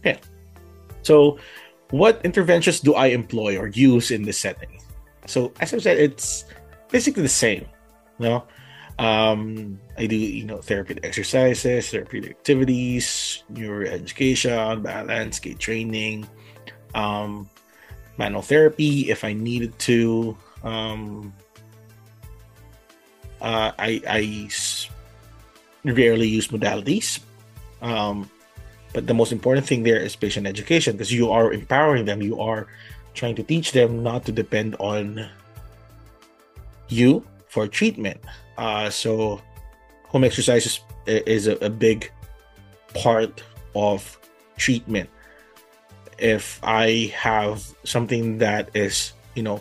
Okay. 0.00 0.18
So, 1.02 1.38
what 1.90 2.20
interventions 2.24 2.80
do 2.80 2.94
I 2.94 3.08
employ 3.08 3.58
or 3.58 3.68
use 3.68 4.10
in 4.10 4.22
this 4.22 4.38
setting? 4.38 4.80
So, 5.26 5.52
as 5.60 5.74
I 5.74 5.78
said, 5.78 5.98
it's 5.98 6.44
basically 6.90 7.22
the 7.22 7.28
same. 7.28 7.66
You 8.18 8.28
know, 8.28 8.44
um, 8.98 9.78
I 9.98 10.06
do 10.06 10.16
you 10.16 10.44
know 10.44 10.58
therapeutic 10.58 11.04
exercises, 11.04 11.90
therapeutic 11.90 12.30
activities, 12.30 13.42
neuro 13.48 13.86
education, 13.86 14.82
balance, 14.82 15.38
gait 15.40 15.58
training, 15.58 16.28
um, 16.94 17.48
manual 18.18 18.42
therapy 18.42 19.10
if 19.10 19.24
I 19.24 19.32
needed 19.32 19.78
to. 19.90 20.36
Um, 20.62 21.32
uh, 23.40 23.72
I, 23.76 24.00
I 24.06 24.48
rarely 25.84 26.28
use 26.28 26.48
modalities. 26.48 27.20
Um, 27.80 28.30
but 28.92 29.06
the 29.06 29.14
most 29.14 29.32
important 29.32 29.66
thing 29.66 29.82
there 29.82 29.98
is 29.98 30.14
patient 30.14 30.46
education 30.46 30.92
because 30.92 31.12
you 31.12 31.30
are 31.30 31.52
empowering 31.52 32.04
them. 32.04 32.22
You 32.22 32.40
are 32.40 32.68
trying 33.14 33.34
to 33.36 33.42
teach 33.42 33.72
them 33.72 34.02
not 34.02 34.24
to 34.26 34.32
depend 34.32 34.76
on 34.78 35.28
you 36.88 37.24
for 37.48 37.66
treatment. 37.66 38.20
Uh, 38.58 38.90
so, 38.90 39.40
home 40.06 40.24
exercises 40.24 40.80
is 41.06 41.46
a, 41.46 41.56
a 41.64 41.70
big 41.70 42.10
part 42.94 43.42
of 43.74 44.18
treatment. 44.56 45.08
If 46.18 46.60
I 46.62 47.12
have 47.16 47.64
something 47.84 48.38
that 48.38 48.70
is, 48.74 49.12
you 49.34 49.42
know, 49.42 49.60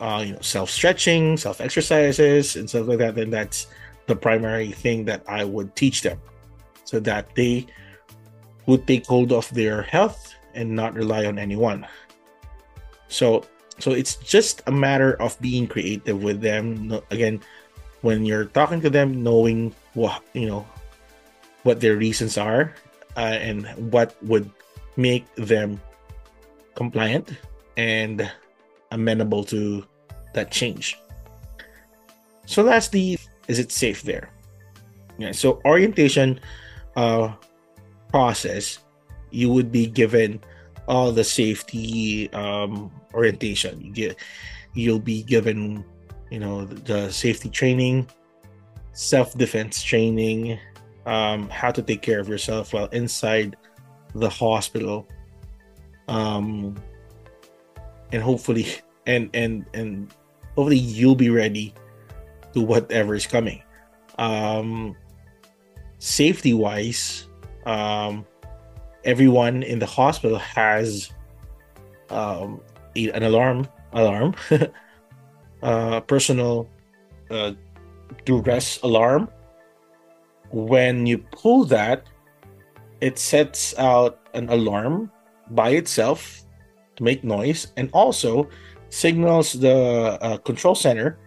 uh, 0.00 0.22
you 0.26 0.32
know, 0.34 0.40
self 0.40 0.70
stretching, 0.70 1.36
self 1.36 1.60
exercises, 1.60 2.56
and 2.56 2.68
stuff 2.68 2.86
like 2.86 2.98
that, 2.98 3.14
then 3.14 3.30
that's 3.30 3.66
the 4.12 4.20
primary 4.20 4.68
thing 4.68 5.08
that 5.08 5.24
I 5.24 5.40
would 5.48 5.72
teach 5.72 6.04
them 6.04 6.20
so 6.84 7.00
that 7.00 7.32
they 7.34 7.64
would 8.68 8.84
take 8.86 9.08
hold 9.08 9.32
of 9.32 9.48
their 9.56 9.80
health 9.80 10.36
and 10.52 10.76
not 10.76 10.92
rely 10.92 11.24
on 11.24 11.40
anyone. 11.40 11.88
So 13.08 13.48
so 13.80 13.96
it's 13.96 14.20
just 14.20 14.60
a 14.68 14.72
matter 14.72 15.16
of 15.16 15.40
being 15.40 15.66
creative 15.66 16.22
with 16.22 16.44
them. 16.44 16.92
Again, 17.08 17.40
when 18.04 18.28
you're 18.28 18.52
talking 18.52 18.84
to 18.84 18.90
them, 18.92 19.24
knowing 19.24 19.72
what 19.96 20.20
you 20.36 20.44
know 20.44 20.68
what 21.64 21.80
their 21.80 21.96
reasons 21.96 22.36
are 22.36 22.76
uh, 23.16 23.40
and 23.40 23.64
what 23.88 24.12
would 24.20 24.44
make 25.00 25.24
them 25.40 25.80
compliant 26.76 27.32
and 27.80 28.28
amenable 28.92 29.40
to 29.48 29.80
that 30.36 30.52
change. 30.52 31.00
So 32.44 32.60
that's 32.60 32.92
the 32.92 33.16
is 33.48 33.58
it 33.58 33.72
safe 33.72 34.02
there? 34.02 34.30
Yeah. 35.18 35.32
So 35.32 35.60
orientation 35.64 36.40
uh, 36.96 37.32
process, 38.08 38.78
you 39.30 39.50
would 39.52 39.72
be 39.72 39.86
given 39.86 40.40
all 40.88 41.12
the 41.12 41.24
safety 41.24 42.32
um, 42.32 42.90
orientation. 43.14 43.80
You 43.80 43.92
get, 43.92 44.16
you'll 44.74 44.98
be 45.00 45.22
given, 45.22 45.84
you 46.30 46.38
know, 46.38 46.64
the 46.64 47.10
safety 47.10 47.48
training, 47.48 48.08
self 48.92 49.36
defense 49.36 49.82
training, 49.82 50.58
um, 51.06 51.48
how 51.50 51.70
to 51.70 51.82
take 51.82 52.02
care 52.02 52.20
of 52.20 52.28
yourself 52.28 52.72
while 52.72 52.86
inside 52.86 53.56
the 54.14 54.28
hospital, 54.28 55.08
um, 56.08 56.76
and 58.12 58.22
hopefully, 58.22 58.66
and 59.06 59.30
and 59.34 59.64
and 59.74 60.12
hopefully 60.54 60.76
you'll 60.76 61.14
be 61.14 61.30
ready 61.30 61.74
to 62.54 62.60
whatever 62.60 63.14
is 63.14 63.26
coming. 63.26 63.62
Um, 64.18 64.96
safety 65.98 66.54
wise, 66.54 67.28
um, 67.66 68.26
everyone 69.04 69.62
in 69.62 69.78
the 69.78 69.86
hospital 69.86 70.38
has 70.38 71.10
um, 72.10 72.60
an 72.96 73.22
alarm 73.22 73.66
alarm, 73.92 74.34
uh, 75.62 76.00
personal 76.00 76.68
uh, 77.30 77.52
duress 78.24 78.80
alarm. 78.82 79.28
When 80.50 81.06
you 81.06 81.18
pull 81.18 81.64
that, 81.66 82.06
it 83.00 83.18
sets 83.18 83.76
out 83.78 84.20
an 84.34 84.48
alarm 84.48 85.10
by 85.50 85.70
itself 85.70 86.44
to 86.96 87.02
make 87.02 87.24
noise 87.24 87.72
and 87.76 87.90
also 87.92 88.48
signals 88.90 89.54
the 89.54 90.18
uh, 90.20 90.36
control 90.38 90.74
center 90.74 91.18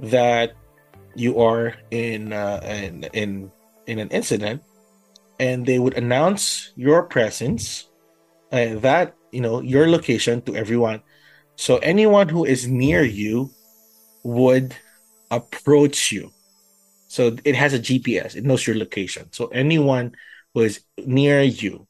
that 0.00 0.54
you 1.14 1.40
are 1.40 1.74
in 1.90 2.32
uh, 2.32 2.60
in 2.64 3.04
in 3.12 3.52
in 3.86 3.98
an 3.98 4.08
incident 4.10 4.62
and 5.38 5.66
they 5.66 5.78
would 5.78 5.94
announce 5.96 6.72
your 6.76 7.04
presence 7.04 7.88
that 8.50 9.14
you 9.32 9.40
know 9.40 9.60
your 9.60 9.88
location 9.88 10.42
to 10.42 10.56
everyone. 10.56 11.02
So 11.56 11.78
anyone 11.78 12.28
who 12.28 12.44
is 12.44 12.66
near 12.68 13.02
you 13.02 13.50
would 14.24 14.74
approach 15.30 16.12
you. 16.12 16.32
So 17.08 17.36
it 17.44 17.54
has 17.54 17.72
a 17.74 17.78
gps 17.78 18.36
it 18.36 18.44
knows 18.44 18.66
your 18.66 18.76
location. 18.76 19.32
So 19.32 19.48
anyone 19.48 20.16
who 20.54 20.62
is 20.62 20.82
near 20.98 21.42
you 21.42 21.86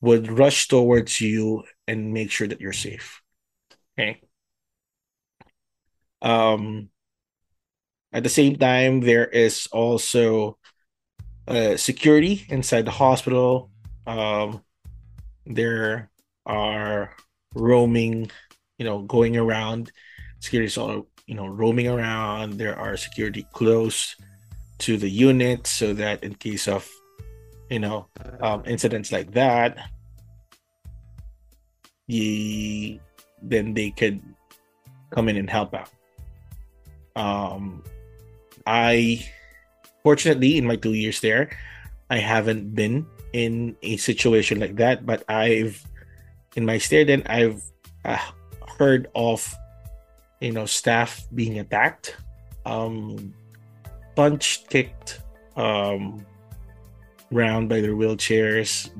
would 0.00 0.30
rush 0.30 0.68
towards 0.68 1.20
you 1.20 1.64
and 1.86 2.12
make 2.12 2.30
sure 2.30 2.48
that 2.48 2.60
you're 2.60 2.72
safe. 2.72 3.22
Okay. 3.98 4.20
Um 6.22 6.91
at 8.12 8.22
the 8.22 8.28
same 8.28 8.56
time, 8.56 9.00
there 9.00 9.26
is 9.26 9.66
also 9.72 10.58
uh, 11.48 11.76
security 11.76 12.44
inside 12.48 12.84
the 12.84 12.90
hospital. 12.90 13.70
Um, 14.06 14.62
there 15.46 16.10
are 16.44 17.16
roaming, 17.54 18.30
you 18.78 18.84
know, 18.84 19.02
going 19.02 19.36
around. 19.36 19.90
Security 20.40 20.66
is 20.66 20.76
all, 20.76 21.06
you 21.26 21.34
know, 21.34 21.46
roaming 21.46 21.88
around. 21.88 22.54
There 22.54 22.78
are 22.78 22.96
security 22.96 23.46
close 23.52 24.14
to 24.78 24.96
the 24.96 25.08
unit 25.08 25.66
so 25.66 25.94
that 25.94 26.22
in 26.22 26.34
case 26.34 26.68
of, 26.68 26.88
you 27.70 27.78
know, 27.78 28.08
um, 28.40 28.62
incidents 28.66 29.10
like 29.10 29.32
that, 29.32 29.78
ye, 32.06 33.00
then 33.40 33.74
they 33.74 33.90
could 33.90 34.20
come 35.10 35.28
in 35.28 35.36
and 35.36 35.48
help 35.48 35.74
out. 35.74 35.90
Um, 37.16 37.82
I 38.66 39.26
fortunately 40.02 40.58
in 40.58 40.66
my 40.66 40.76
two 40.76 40.94
years 40.94 41.20
there, 41.20 41.50
I 42.10 42.18
haven't 42.18 42.74
been 42.74 43.06
in 43.32 43.76
a 43.82 43.96
situation 43.96 44.60
like 44.60 44.76
that, 44.76 45.06
but 45.06 45.24
I've 45.28 45.82
in 46.56 46.66
my 46.66 46.78
stay 46.78 47.04
then 47.04 47.22
I've 47.26 47.62
uh, 48.04 48.18
heard 48.78 49.08
of 49.14 49.42
you 50.40 50.52
know 50.52 50.66
staff 50.66 51.24
being 51.34 51.58
attacked, 51.58 52.16
um, 52.66 53.32
punched, 54.16 54.68
kicked, 54.68 55.20
um, 55.56 56.26
round 57.30 57.68
by 57.68 57.80
their 57.80 57.94
wheelchairs, 57.94 58.90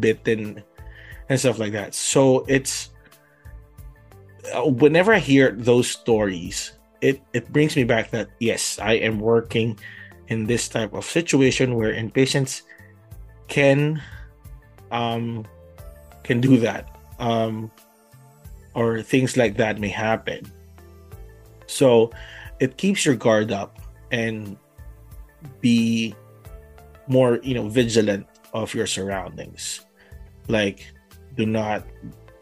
bitten, 0.00 0.62
and 1.28 1.40
stuff 1.40 1.58
like 1.58 1.72
that. 1.72 1.94
So 1.94 2.44
it's 2.48 2.90
uh, 4.54 4.62
whenever 4.62 5.12
I 5.12 5.18
hear 5.18 5.52
those 5.52 5.88
stories, 5.90 6.72
it 7.02 7.20
it 7.34 7.52
brings 7.52 7.74
me 7.76 7.84
back 7.84 8.14
that 8.14 8.30
yes, 8.38 8.78
I 8.78 8.94
am 9.02 9.18
working 9.18 9.76
in 10.28 10.46
this 10.46 10.70
type 10.70 10.94
of 10.94 11.04
situation 11.04 11.74
where 11.74 11.92
patients 12.14 12.62
can 13.50 14.00
um 14.90 15.44
can 16.22 16.40
do 16.40 16.56
that 16.56 16.88
um 17.18 17.70
or 18.72 19.02
things 19.02 19.36
like 19.36 19.58
that 19.58 19.78
may 19.82 19.90
happen. 19.90 20.46
So 21.66 22.14
it 22.60 22.78
keeps 22.78 23.04
your 23.04 23.16
guard 23.16 23.50
up 23.50 23.82
and 24.10 24.56
be 25.60 26.14
more 27.08 27.40
you 27.42 27.52
know 27.52 27.68
vigilant 27.68 28.26
of 28.54 28.72
your 28.72 28.86
surroundings. 28.86 29.84
Like 30.46 30.86
do 31.34 31.46
not 31.46 31.82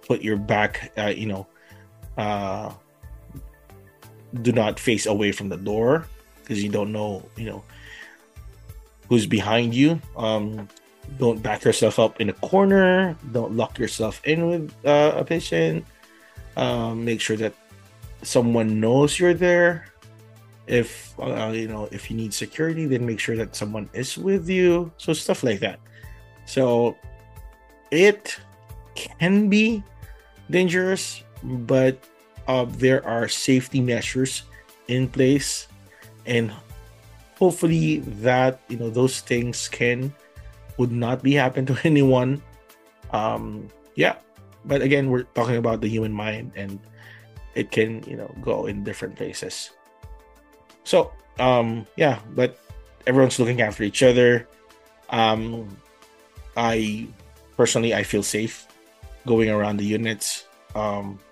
put 0.06 0.20
your 0.20 0.36
back 0.36 0.92
uh, 0.98 1.14
you 1.16 1.26
know 1.26 1.46
uh 2.18 2.74
do 4.42 4.52
not 4.52 4.78
face 4.78 5.06
away 5.06 5.32
from 5.32 5.48
the 5.48 5.56
door 5.56 6.06
because 6.42 6.62
you 6.62 6.70
don't 6.70 6.92
know, 6.92 7.28
you 7.36 7.46
know, 7.46 7.62
who's 9.08 9.26
behind 9.26 9.74
you. 9.74 10.00
Um, 10.16 10.68
don't 11.18 11.42
back 11.42 11.64
yourself 11.64 11.98
up 11.98 12.20
in 12.20 12.28
a 12.28 12.32
corner. 12.34 13.16
Don't 13.32 13.56
lock 13.56 13.78
yourself 13.78 14.20
in 14.24 14.46
with 14.48 14.72
uh, 14.86 15.12
a 15.16 15.24
patient. 15.24 15.84
Um, 16.56 17.04
make 17.04 17.20
sure 17.20 17.36
that 17.36 17.54
someone 18.22 18.80
knows 18.80 19.18
you're 19.18 19.34
there. 19.34 19.86
If 20.66 21.18
uh, 21.18 21.50
you 21.52 21.66
know 21.66 21.88
if 21.90 22.10
you 22.10 22.16
need 22.16 22.32
security, 22.32 22.86
then 22.86 23.04
make 23.04 23.18
sure 23.18 23.36
that 23.36 23.56
someone 23.56 23.90
is 23.92 24.16
with 24.16 24.48
you. 24.48 24.92
So 24.98 25.12
stuff 25.12 25.42
like 25.42 25.58
that. 25.60 25.80
So 26.46 26.96
it 27.90 28.38
can 28.94 29.48
be 29.48 29.82
dangerous, 30.50 31.22
but 31.42 31.98
uh, 32.50 32.66
there 32.66 32.98
are 33.06 33.30
safety 33.30 33.78
measures 33.78 34.42
in 34.90 35.06
place, 35.06 35.70
and 36.26 36.50
hopefully 37.38 38.02
that 38.26 38.58
you 38.66 38.74
know 38.74 38.90
those 38.90 39.22
things 39.22 39.70
can 39.70 40.10
would 40.74 40.90
not 40.90 41.22
be 41.22 41.38
happen 41.38 41.62
to 41.70 41.78
anyone. 41.86 42.42
Um, 43.14 43.70
yeah, 43.94 44.18
but 44.66 44.82
again, 44.82 45.14
we're 45.14 45.30
talking 45.38 45.62
about 45.62 45.78
the 45.78 45.86
human 45.86 46.10
mind, 46.10 46.50
and 46.58 46.82
it 47.54 47.70
can 47.70 48.02
you 48.02 48.18
know 48.18 48.34
go 48.42 48.66
in 48.66 48.82
different 48.82 49.14
places. 49.14 49.70
So 50.82 51.14
um, 51.38 51.86
yeah, 51.94 52.18
but 52.34 52.58
everyone's 53.06 53.38
looking 53.38 53.62
after 53.62 53.86
each 53.86 54.02
other. 54.02 54.50
Um, 55.14 55.70
I 56.58 57.06
personally 57.54 57.94
I 57.94 58.02
feel 58.02 58.26
safe 58.26 58.66
going 59.22 59.54
around 59.54 59.78
the 59.78 59.86
units. 59.86 60.50
Um, 60.74 61.22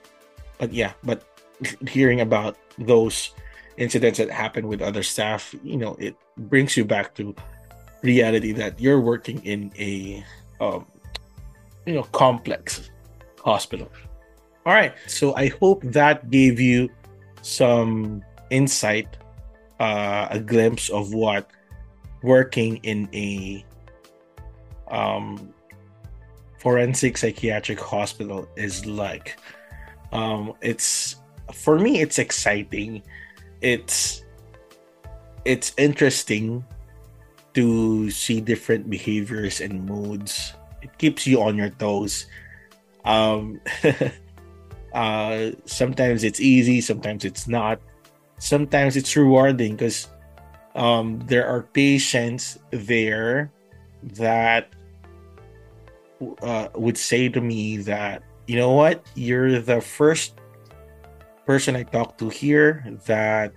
but 0.59 0.73
yeah, 0.73 0.93
but 1.05 1.25
hearing 1.89 2.21
about 2.21 2.57
those 2.79 3.31
incidents 3.77 4.19
that 4.19 4.31
happen 4.31 4.69
with 4.69 4.83
other 4.83 5.03
staff, 5.03 5.55
you 5.63 5.77
know, 5.77 5.95
it 5.99 6.17
brings 6.37 6.77
you 6.77 6.85
back 6.85 7.15
to 7.15 7.35
reality 8.03 8.53
that 8.53 8.81
you're 8.81 9.01
working 9.01 9.45
in 9.45 9.73
a 9.79 10.25
um, 10.61 10.87
you 11.87 11.95
know 11.95 12.03
complex 12.05 12.91
hospital. 13.45 13.91
All 14.67 14.75
right, 14.75 14.95
so 15.07 15.35
I 15.35 15.49
hope 15.49 15.83
that 15.85 16.31
gave 16.31 16.61
you 16.61 16.91
some 17.43 18.23
insight, 18.51 19.17
uh, 19.81 20.29
a 20.31 20.39
glimpse 20.39 20.91
of 20.91 21.15
what 21.15 21.51
working 22.23 22.77
in 22.83 23.09
a 23.15 23.65
um, 24.91 25.55
forensic 26.59 27.17
psychiatric 27.17 27.81
hospital 27.81 28.49
is 28.57 28.85
like. 28.85 29.39
Um, 30.13 30.55
it's 30.61 31.17
for 31.53 31.79
me, 31.79 32.01
it's 32.01 32.19
exciting. 32.19 33.03
It's 33.61 34.25
it's 35.45 35.73
interesting 35.77 36.65
to 37.55 38.11
see 38.11 38.41
different 38.41 38.89
behaviors 38.91 39.61
and 39.61 39.85
moods. 39.87 40.53
It 40.83 40.97
keeps 40.99 41.27
you 41.27 41.43
on 41.43 41.57
your 41.57 41.71
toes. 41.71 42.27
Um, 43.05 43.61
uh, 44.95 45.51
sometimes 45.65 46.25
it's 46.25 46.41
easy, 46.41 46.81
sometimes 46.81 47.25
it's 47.25 47.49
not. 47.49 47.81
Sometimes 48.39 48.97
it's 48.97 49.17
rewarding 49.17 49.75
because 49.75 50.09
um, 50.77 51.19
there 51.27 51.47
are 51.47 51.63
patients 51.63 52.59
there 52.71 53.51
that 54.15 54.71
uh, 56.43 56.69
would 56.75 56.97
say 56.97 57.29
to 57.29 57.41
me 57.41 57.79
that 57.79 58.23
you 58.49 58.57
know 58.57 58.73
what? 58.73 59.05
You're 59.15 59.61
the 59.61 59.79
first 59.85 60.41
person 61.45 61.77
i 61.77 61.83
talked 61.85 62.21
to 62.21 62.29
here 62.29 62.85
that 63.09 63.53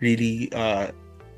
really 0.00 0.48
uh, 0.52 0.88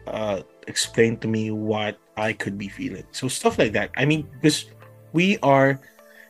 uh, 0.06 0.42
explained 0.70 1.18
to 1.22 1.26
me 1.26 1.50
what 1.50 1.98
i 2.18 2.34
could 2.34 2.58
be 2.58 2.68
feeling. 2.68 3.06
So 3.14 3.26
stuff 3.26 3.58
like 3.58 3.72
that. 3.72 3.90
I 3.96 4.04
mean 4.04 4.26
because 4.42 4.66
we 5.14 5.38
are 5.42 5.80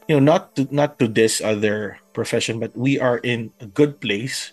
you 0.07 0.17
know 0.17 0.25
not 0.25 0.55
to 0.57 0.69
not 0.71 1.01
to 1.01 1.09
this 1.09 1.41
other 1.41 1.99
profession 2.13 2.61
but 2.61 2.77
we 2.77 3.01
are 3.01 3.19
in 3.25 3.53
a 3.61 3.67
good 3.67 4.01
place 4.01 4.53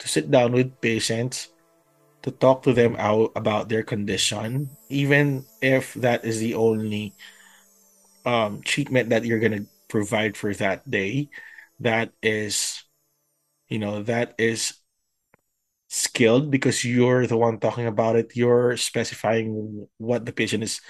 to 0.00 0.08
sit 0.08 0.32
down 0.32 0.52
with 0.52 0.72
patients 0.80 1.52
to 2.22 2.32
talk 2.32 2.62
to 2.64 2.72
them 2.72 2.96
out 2.98 3.30
about 3.36 3.68
their 3.68 3.82
condition 3.82 4.68
even 4.90 5.46
if 5.62 5.94
that 5.94 6.24
is 6.24 6.40
the 6.40 6.52
only 6.54 7.14
um, 8.26 8.60
treatment 8.62 9.08
that 9.08 9.24
you're 9.24 9.40
to 9.40 9.64
provide 9.88 10.36
for 10.36 10.54
that 10.54 10.88
day 10.90 11.28
that 11.80 12.12
is 12.22 12.84
you 13.68 13.78
know 13.78 14.02
that 14.02 14.34
is 14.38 14.74
skilled 15.88 16.50
because 16.50 16.84
you're 16.84 17.26
the 17.26 17.36
one 17.36 17.58
talking 17.58 17.86
about 17.86 18.16
it. 18.16 18.36
You're 18.36 18.76
specifying 18.76 19.88
what 19.96 20.26
the 20.26 20.32
patient 20.32 20.62
is 20.62 20.80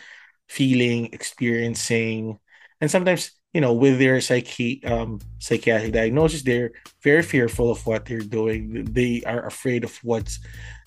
feeling 0.49 1.11
experiencing. 1.13 2.39
And 2.81 2.91
sometimes 2.91 3.33
you 3.55 3.61
know 3.61 3.73
with 3.73 3.99
their 3.99 4.21
psyche 4.21 4.85
um 4.85 5.21
psychiatric 5.39 5.93
diagnosis 5.93 6.43
they're 6.43 6.73
very 7.03 7.23
fearful 7.23 7.71
of 7.71 7.87
what 7.87 8.05
they're 8.07 8.21
doing. 8.21 8.85
They 8.85 9.23
are 9.25 9.47
afraid 9.47 9.85
of 9.85 9.97
what's 10.03 10.39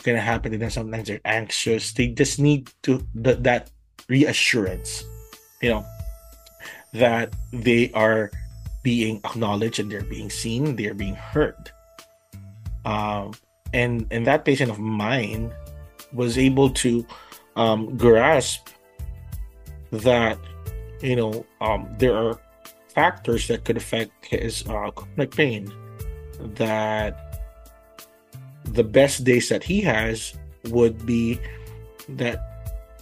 going 0.04 0.18
to 0.18 0.22
happen 0.22 0.52
to 0.52 0.58
them. 0.58 0.70
Sometimes 0.70 1.08
they're 1.08 1.26
anxious. 1.26 1.94
They 1.94 2.08
just 2.08 2.40
need 2.40 2.70
to 2.84 3.06
th- 3.24 3.40
that 3.40 3.72
reassurance 4.10 5.06
you 5.62 5.70
know 5.70 5.86
that 6.94 7.34
they 7.52 7.92
are 7.94 8.32
being 8.84 9.22
acknowledged 9.24 9.80
and 9.80 9.92
they're 9.92 10.04
being 10.04 10.30
seen, 10.30 10.76
they're 10.76 10.94
being 10.94 11.16
heard. 11.16 11.72
Um, 12.86 13.34
and 13.74 14.08
and 14.12 14.26
that 14.28 14.44
patient 14.44 14.72
of 14.72 14.80
mine 14.80 15.52
was 16.14 16.38
able 16.38 16.70
to 16.72 17.06
um, 17.56 17.96
grasp 17.98 18.68
that 19.92 20.38
you 21.02 21.16
know 21.16 21.46
um, 21.62 21.88
there 22.00 22.16
are 22.16 22.40
factors 22.90 23.48
that 23.48 23.64
could 23.64 23.78
affect 23.78 24.26
his 24.26 24.68
uh, 24.68 24.92
chronic 24.92 25.32
pain. 25.32 25.72
That 26.56 27.32
the 28.66 28.84
best 28.84 29.24
days 29.24 29.50
that 29.50 29.64
he 29.64 29.82
has 29.82 30.34
would 30.70 31.06
be 31.06 31.40
that 32.10 32.42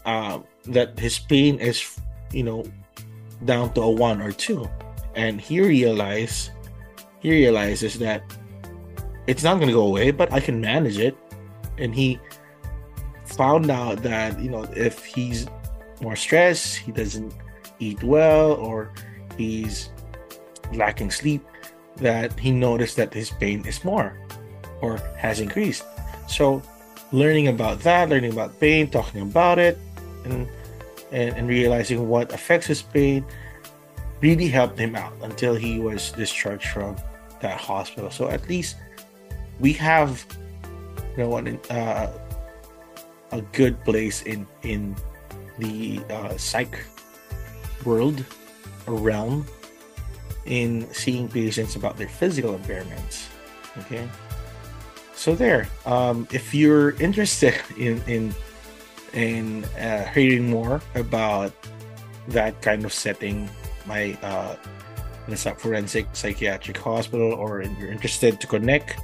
uh, 0.05 0.39
that 0.65 0.99
his 0.99 1.19
pain 1.19 1.57
is 1.59 1.97
you 2.31 2.43
know 2.43 2.63
down 3.45 3.73
to 3.73 3.81
a 3.81 3.89
one 3.89 4.21
or 4.21 4.31
two. 4.31 4.69
And 5.15 5.39
he 5.41 5.61
realized 5.61 6.51
he 7.19 7.31
realizes 7.31 7.99
that 7.99 8.23
it's 9.27 9.43
not 9.43 9.59
gonna 9.59 9.73
go 9.73 9.85
away, 9.85 10.11
but 10.11 10.31
I 10.31 10.39
can 10.39 10.61
manage 10.61 10.97
it. 10.97 11.17
And 11.77 11.93
he 11.93 12.19
found 13.25 13.69
out 13.69 14.01
that, 14.03 14.39
you 14.39 14.49
know, 14.49 14.63
if 14.75 15.03
he's 15.05 15.47
more 16.01 16.15
stressed, 16.15 16.77
he 16.77 16.91
doesn't 16.91 17.33
eat 17.79 18.01
well, 18.03 18.53
or 18.53 18.91
he's 19.37 19.91
lacking 20.73 21.11
sleep, 21.11 21.45
that 21.97 22.37
he 22.39 22.51
noticed 22.51 22.95
that 22.95 23.13
his 23.13 23.29
pain 23.29 23.65
is 23.65 23.83
more 23.83 24.17
or 24.81 24.97
has 25.17 25.39
increased. 25.39 25.83
So 26.27 26.61
learning 27.11 27.47
about 27.47 27.81
that, 27.81 28.09
learning 28.09 28.31
about 28.31 28.59
pain, 28.59 28.89
talking 28.89 29.21
about 29.21 29.59
it, 29.59 29.77
and 30.23 30.47
and, 31.11 31.35
and 31.35 31.47
realizing 31.47 32.07
what 32.07 32.31
affects 32.33 32.67
his 32.67 32.81
pain 32.81 33.25
really 34.21 34.47
helped 34.47 34.77
him 34.77 34.95
out 34.95 35.13
until 35.21 35.55
he 35.55 35.79
was 35.79 36.11
discharged 36.11 36.67
from 36.67 36.95
that 37.41 37.59
hospital. 37.59 38.11
So 38.11 38.29
at 38.29 38.47
least 38.49 38.75
we 39.59 39.73
have 39.73 40.25
you 41.17 41.23
know 41.23 41.37
uh, 41.69 42.11
a 43.31 43.41
good 43.53 43.83
place 43.83 44.23
in 44.23 44.47
in 44.63 44.95
the 45.57 46.01
uh, 46.09 46.37
psych 46.37 46.79
world 47.85 48.23
or 48.87 48.95
realm 48.95 49.45
in 50.45 50.87
seeing 50.93 51.27
patients 51.27 51.75
about 51.75 51.97
their 51.97 52.07
physical 52.07 52.57
impairments. 52.57 53.27
Okay, 53.77 54.07
so 55.13 55.35
there. 55.35 55.67
Um, 55.85 56.27
if 56.31 56.53
you're 56.53 56.91
interested 57.01 57.55
in 57.77 58.01
in 58.07 58.33
in 59.13 59.65
uh, 59.77 60.05
hearing 60.13 60.49
more 60.49 60.81
about 60.95 61.53
that 62.29 62.61
kind 62.61 62.85
of 62.85 62.93
setting, 62.93 63.49
my 63.85 64.17
uh, 64.21 64.55
forensic 65.57 66.07
psychiatric 66.13 66.77
hospital, 66.77 67.33
or 67.33 67.61
if 67.61 67.71
you're 67.77 67.91
interested 67.91 68.39
to 68.41 68.47
connect 68.47 68.99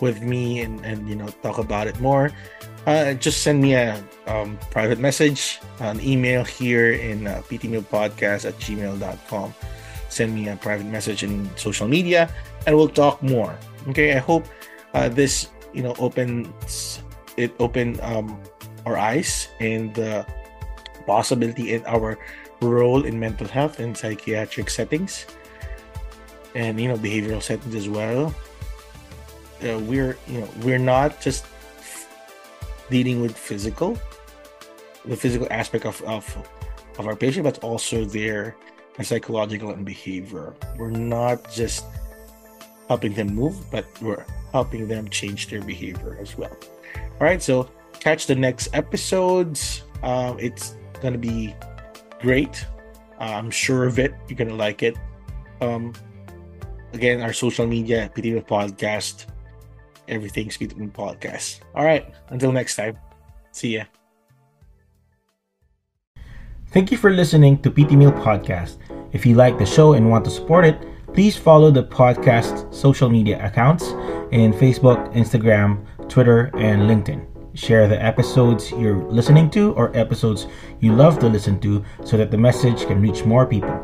with 0.00 0.22
me 0.22 0.60
and, 0.60 0.84
and 0.84 1.08
you 1.08 1.14
know 1.14 1.28
talk 1.42 1.58
about 1.58 1.86
it 1.86 1.98
more, 2.00 2.32
uh, 2.86 3.14
just 3.14 3.42
send 3.42 3.60
me 3.60 3.74
a 3.74 4.02
um, 4.26 4.58
private 4.70 4.98
message, 4.98 5.60
an 5.80 6.00
email 6.00 6.44
here 6.44 6.92
in 6.92 7.26
uh, 7.26 7.42
ptmealpodcast 7.48 8.48
at 8.48 8.56
gmail.com. 8.58 9.54
Send 10.08 10.34
me 10.34 10.48
a 10.48 10.56
private 10.56 10.86
message 10.86 11.22
in 11.22 11.48
social 11.56 11.86
media, 11.86 12.32
and 12.66 12.76
we'll 12.76 12.88
talk 12.88 13.22
more. 13.22 13.56
Okay, 13.88 14.14
I 14.14 14.18
hope 14.18 14.46
uh, 14.94 15.08
this 15.08 15.48
you 15.72 15.82
know 15.82 15.94
opens 15.98 17.02
it 17.36 17.54
open 17.58 17.98
um, 18.02 18.40
our 18.86 18.96
eyes 18.96 19.48
and 19.60 19.94
the 19.94 20.26
possibility 21.06 21.74
in 21.74 21.84
our 21.86 22.18
role 22.60 23.04
in 23.04 23.18
mental 23.18 23.48
health 23.48 23.80
and 23.80 23.96
psychiatric 23.96 24.68
settings 24.68 25.26
and 26.54 26.80
you 26.80 26.88
know 26.88 26.96
behavioral 26.96 27.42
settings 27.42 27.74
as 27.74 27.88
well. 27.88 28.34
Uh, 29.62 29.78
we're 29.80 30.16
you 30.26 30.40
know 30.40 30.48
we're 30.62 30.78
not 30.78 31.20
just 31.20 31.46
dealing 32.90 33.20
with 33.20 33.36
physical 33.36 33.98
the 35.04 35.16
physical 35.16 35.46
aspect 35.50 35.86
of 35.86 36.00
of, 36.02 36.24
of 36.98 37.06
our 37.06 37.16
patient 37.16 37.44
but 37.44 37.58
also 37.62 38.04
their 38.04 38.56
psychological 39.00 39.70
and 39.70 39.84
behavior. 39.84 40.52
We're 40.76 40.90
not 40.90 41.50
just 41.50 41.86
helping 42.88 43.14
them 43.14 43.34
move 43.34 43.56
but 43.70 43.86
we're 44.02 44.26
helping 44.52 44.88
them 44.88 45.08
change 45.08 45.48
their 45.48 45.62
behavior 45.62 46.18
as 46.20 46.36
well. 46.36 46.56
All 46.96 47.26
right 47.26 47.40
so 47.40 47.70
catch 48.00 48.26
the 48.26 48.34
next 48.34 48.68
episodes. 48.72 49.84
Um, 50.02 50.38
it's 50.40 50.76
gonna 51.00 51.18
be 51.18 51.54
great. 52.20 52.66
I'm 53.18 53.50
sure 53.50 53.84
of 53.84 53.98
it. 53.98 54.14
You're 54.28 54.36
gonna 54.36 54.56
like 54.56 54.82
it. 54.82 54.96
Um, 55.60 55.92
again, 56.92 57.20
our 57.20 57.32
social 57.32 57.66
media, 57.66 58.10
PT 58.14 58.32
Meal 58.32 58.42
Podcast, 58.42 59.26
everything's 60.08 60.56
PT 60.56 60.76
Meal 60.76 60.88
Podcast. 60.88 61.60
All 61.74 61.84
right, 61.84 62.12
until 62.28 62.50
next 62.50 62.76
time, 62.76 62.96
see 63.52 63.76
ya. 63.76 63.84
Thank 66.72 66.90
you 66.90 66.96
for 66.96 67.10
listening 67.10 67.60
to 67.62 67.70
PT 67.70 67.92
Meal 67.92 68.12
Podcast. 68.12 68.78
If 69.12 69.26
you 69.26 69.34
like 69.34 69.58
the 69.58 69.66
show 69.66 69.94
and 69.94 70.08
want 70.08 70.24
to 70.24 70.30
support 70.30 70.64
it, 70.64 70.78
please 71.12 71.36
follow 71.36 71.70
the 71.70 71.82
podcast 71.82 72.72
social 72.72 73.10
media 73.10 73.44
accounts 73.44 73.90
in 74.30 74.54
Facebook, 74.54 75.12
Instagram, 75.14 75.84
Twitter, 76.08 76.50
and 76.54 76.82
LinkedIn. 76.86 77.29
Share 77.54 77.88
the 77.88 78.00
episodes 78.02 78.70
you're 78.70 79.02
listening 79.10 79.50
to 79.50 79.72
or 79.74 79.96
episodes 79.96 80.46
you 80.78 80.94
love 80.94 81.18
to 81.18 81.28
listen 81.28 81.58
to 81.60 81.84
so 82.04 82.16
that 82.16 82.30
the 82.30 82.38
message 82.38 82.86
can 82.86 83.00
reach 83.00 83.24
more 83.24 83.44
people. 83.44 83.74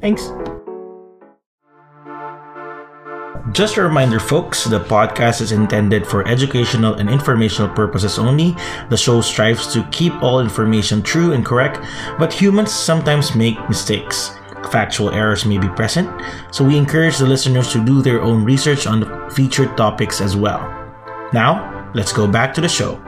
Thanks. 0.00 0.30
Just 3.52 3.76
a 3.78 3.82
reminder, 3.82 4.20
folks, 4.20 4.64
the 4.64 4.80
podcast 4.80 5.40
is 5.40 5.52
intended 5.52 6.06
for 6.06 6.28
educational 6.28 6.92
and 6.94 7.08
informational 7.08 7.74
purposes 7.74 8.18
only. 8.18 8.54
The 8.90 8.96
show 8.96 9.22
strives 9.22 9.72
to 9.72 9.88
keep 9.90 10.12
all 10.22 10.40
information 10.40 11.02
true 11.02 11.32
and 11.32 11.46
correct, 11.46 11.80
but 12.18 12.32
humans 12.32 12.72
sometimes 12.72 13.34
make 13.34 13.68
mistakes. 13.68 14.37
Factual 14.70 15.10
errors 15.10 15.46
may 15.46 15.58
be 15.58 15.68
present, 15.68 16.10
so 16.50 16.64
we 16.64 16.76
encourage 16.76 17.18
the 17.18 17.26
listeners 17.26 17.72
to 17.72 17.84
do 17.84 18.02
their 18.02 18.20
own 18.20 18.44
research 18.44 18.86
on 18.86 19.00
the 19.00 19.30
featured 19.34 19.76
topics 19.76 20.20
as 20.20 20.36
well. 20.36 20.60
Now, 21.32 21.90
let's 21.94 22.12
go 22.12 22.26
back 22.26 22.52
to 22.54 22.60
the 22.60 22.68
show. 22.68 23.00